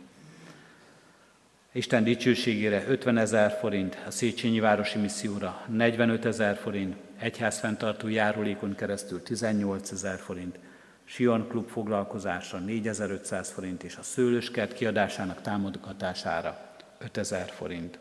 Isten 1.73 2.05
dicsőségére 2.05 2.85
50 2.89 3.18
ezer 3.18 3.57
forint, 3.61 3.99
a 4.07 4.11
Széchenyi 4.11 4.61
Városi 4.61 4.99
Misszióra 4.99 5.64
45 5.68 6.25
ezer 6.25 6.57
forint, 6.57 6.97
egyházfenntartó 7.18 8.09
járulékon 8.09 8.75
keresztül 8.75 9.23
18 9.23 9.91
ezer 9.91 10.18
forint, 10.18 10.59
Sion 11.05 11.48
Klub 11.48 11.68
foglalkozásra 11.68 12.59
4500 12.59 13.50
forint, 13.50 13.82
és 13.82 13.96
a 13.96 14.03
szőlőskert 14.03 14.72
kiadásának 14.72 15.40
támogatására 15.40 16.76
5000 16.98 17.48
forint. 17.48 17.98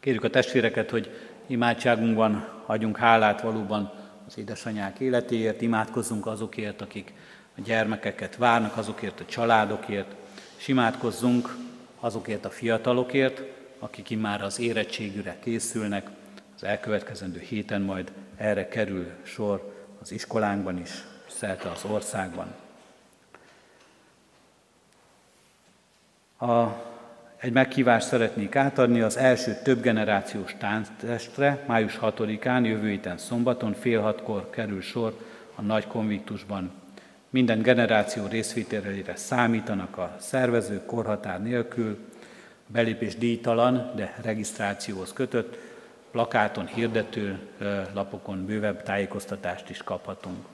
Kérjük 0.00 0.24
a 0.24 0.30
testvéreket, 0.30 0.90
hogy 0.90 1.10
imádságunkban 1.46 2.48
adjunk 2.66 2.96
hálát 2.96 3.40
valóban 3.40 3.92
az 4.26 4.38
édesanyák 4.38 4.98
életéért, 4.98 5.60
imádkozzunk 5.60 6.26
azokért, 6.26 6.80
akik 6.80 7.12
a 7.56 7.60
gyermekeket 7.60 8.36
várnak, 8.36 8.76
azokért 8.76 9.20
a 9.20 9.24
családokért, 9.24 10.14
és 10.56 10.68
imádkozzunk 10.68 11.56
azokért 12.00 12.44
a 12.44 12.50
fiatalokért, 12.50 13.42
akik 13.78 14.20
már 14.20 14.42
az 14.42 14.60
érettségűre 14.60 15.36
készülnek, 15.40 16.10
az 16.56 16.64
elkövetkezendő 16.64 17.38
héten 17.38 17.80
majd 17.80 18.12
erre 18.36 18.68
kerül 18.68 19.06
sor 19.22 19.75
az 20.06 20.12
iskolánkban 20.12 20.78
is, 20.78 20.90
szerte 21.26 21.70
az 21.70 21.84
országban. 21.84 22.54
A, 26.38 26.66
egy 27.36 27.52
meghívást 27.52 28.06
szeretnék 28.06 28.56
átadni 28.56 29.00
az 29.00 29.16
első 29.16 29.58
több 29.62 29.80
generációs 29.80 30.54
tánctestre, 30.58 31.64
május 31.66 31.98
6-án, 32.02 32.64
jövő 32.64 32.88
héten 32.88 33.18
szombaton, 33.18 33.72
fél 33.72 34.00
hatkor 34.00 34.50
kerül 34.50 34.80
sor 34.80 35.18
a 35.54 35.62
Nagy 35.62 35.86
Konviktusban 35.86 36.70
minden 37.30 37.62
generáció 37.62 38.26
részvételére 38.26 39.16
számítanak 39.16 39.98
a 39.98 40.16
szervezők 40.18 40.86
korhatár 40.86 41.42
nélkül, 41.42 41.98
belépés 42.66 43.16
díjtalan, 43.16 43.92
de 43.94 44.14
regisztrációhoz 44.22 45.12
kötött, 45.12 45.58
plakáton, 46.10 46.66
hirdető 46.66 47.38
lapokon 47.94 48.46
bővebb 48.46 48.82
tájékoztatást 48.82 49.70
is 49.70 49.82
kaphatunk. 49.82 50.44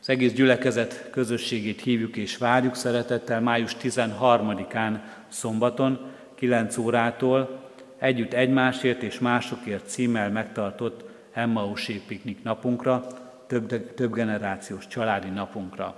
Az 0.00 0.08
egész 0.08 0.32
gyülekezet 0.32 1.08
közösségét 1.10 1.80
hívjuk 1.80 2.16
és 2.16 2.36
várjuk 2.36 2.74
szeretettel 2.74 3.40
május 3.40 3.76
13-án 3.82 4.98
szombaton 5.28 6.10
9 6.34 6.76
órától 6.76 7.62
együtt 7.98 8.32
egymásért 8.32 9.02
és 9.02 9.18
másokért 9.18 9.88
címmel 9.88 10.30
megtartott 10.30 11.04
Emmausé 11.32 12.02
piknik 12.06 12.42
napunkra, 12.42 13.06
több, 13.46 13.94
több 13.94 14.14
generációs 14.14 14.86
családi 14.86 15.28
napunkra. 15.28 15.94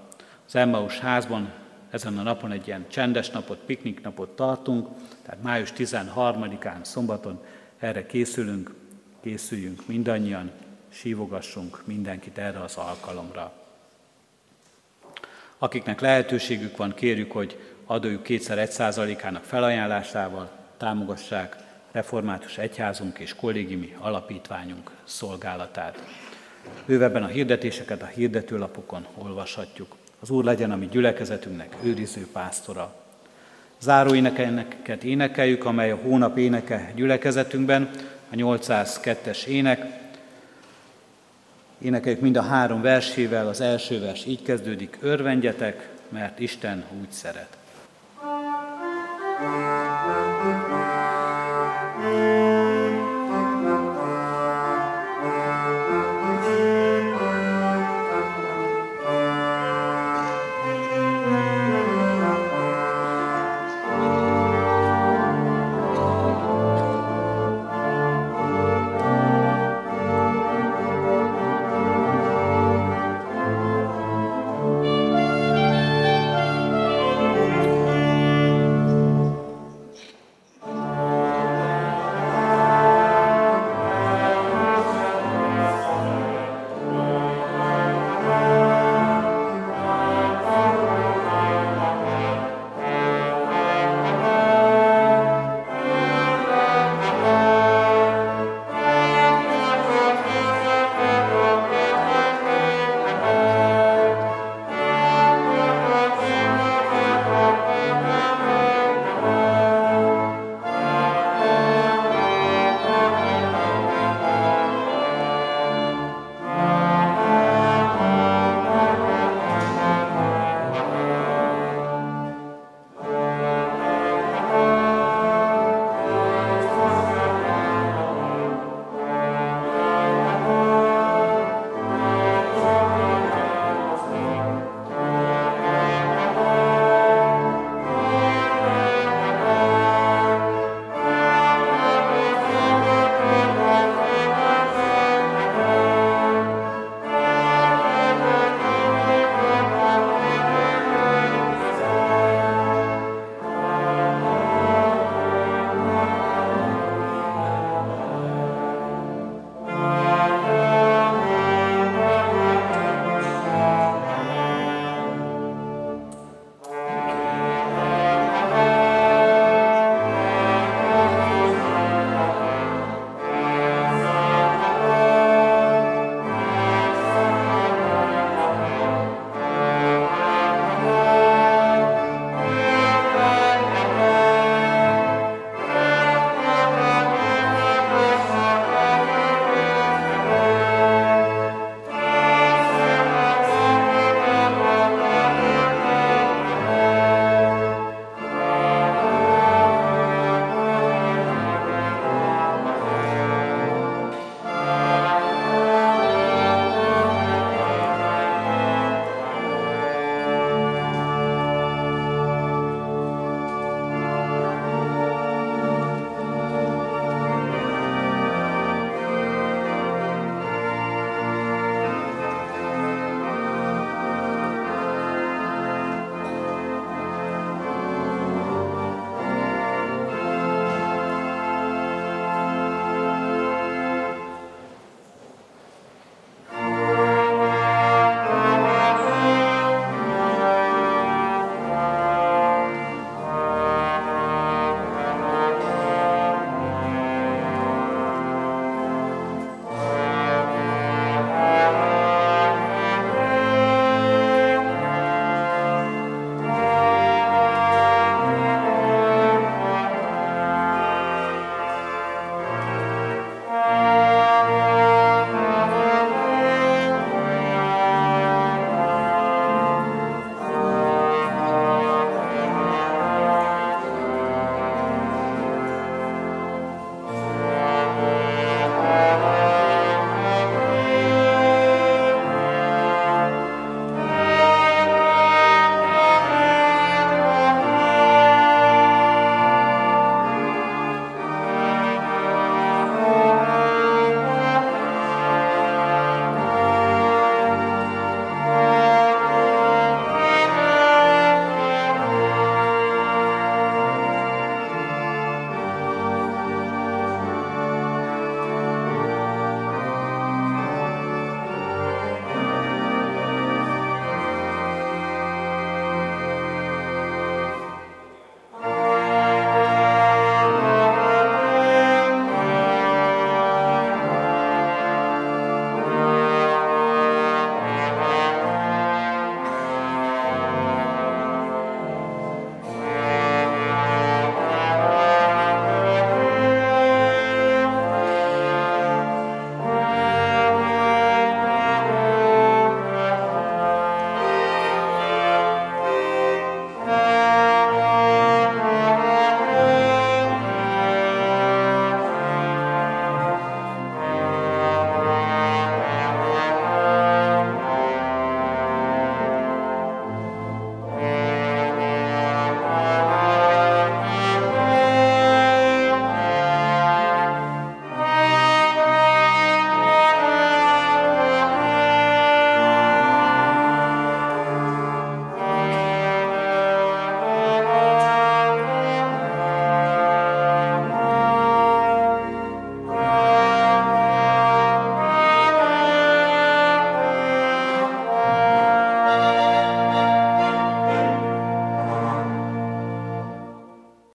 Az 0.46 0.56
Emmaus 0.56 0.98
házban 0.98 1.52
ezen 1.90 2.18
a 2.18 2.22
napon 2.22 2.52
egy 2.52 2.66
ilyen 2.66 2.84
csendes 2.88 3.30
napot, 3.30 3.58
piknik 3.58 4.02
napot 4.02 4.36
tartunk, 4.36 4.88
tehát 5.22 5.42
május 5.42 5.72
13-án 5.76 6.82
szombaton 6.82 7.40
erre 7.78 8.06
készülünk, 8.06 8.74
készüljünk 9.20 9.86
mindannyian, 9.86 10.50
sívogassunk 10.88 11.82
mindenkit 11.84 12.38
erre 12.38 12.60
az 12.60 12.76
alkalomra. 12.76 13.52
Akiknek 15.58 16.00
lehetőségük 16.00 16.76
van, 16.76 16.94
kérjük, 16.94 17.32
hogy 17.32 17.58
adójuk 17.86 18.22
kétszer 18.22 18.58
egy 18.58 18.70
százalékának 18.70 19.44
felajánlásával 19.44 20.50
támogassák 20.76 21.56
református 21.92 22.58
egyházunk 22.58 23.18
és 23.18 23.34
kollégiumi 23.34 23.96
alapítványunk 23.98 24.90
szolgálatát. 25.04 26.02
Bővebben 26.86 27.22
a 27.22 27.26
hirdetéseket 27.26 28.02
a 28.02 28.06
hirdetőlapokon 28.06 29.06
olvashatjuk. 29.14 29.96
Az 30.20 30.30
Úr 30.30 30.44
legyen 30.44 30.70
a 30.70 30.76
mi 30.76 30.86
gyülekezetünknek 30.86 31.76
őriző 31.82 32.26
pásztora. 32.32 33.05
Záró 33.80 34.14
énekelneket 34.14 35.04
énekeljük, 35.04 35.64
amely 35.64 35.90
a 35.90 35.96
hónap 35.96 36.38
éneke 36.38 36.92
gyülekezetünkben, 36.94 37.90
a 38.30 38.34
802-es 38.34 39.44
ének. 39.44 39.84
Énekeljük 41.78 42.20
mind 42.20 42.36
a 42.36 42.42
három 42.42 42.82
versével, 42.82 43.48
az 43.48 43.60
első 43.60 44.00
vers 44.00 44.26
így 44.26 44.42
kezdődik, 44.42 44.98
örvendjetek, 45.00 45.88
mert 46.08 46.38
Isten 46.38 46.84
úgy 47.00 47.10
szeret. 47.10 47.56
thank 49.38 49.60
you 49.60 49.75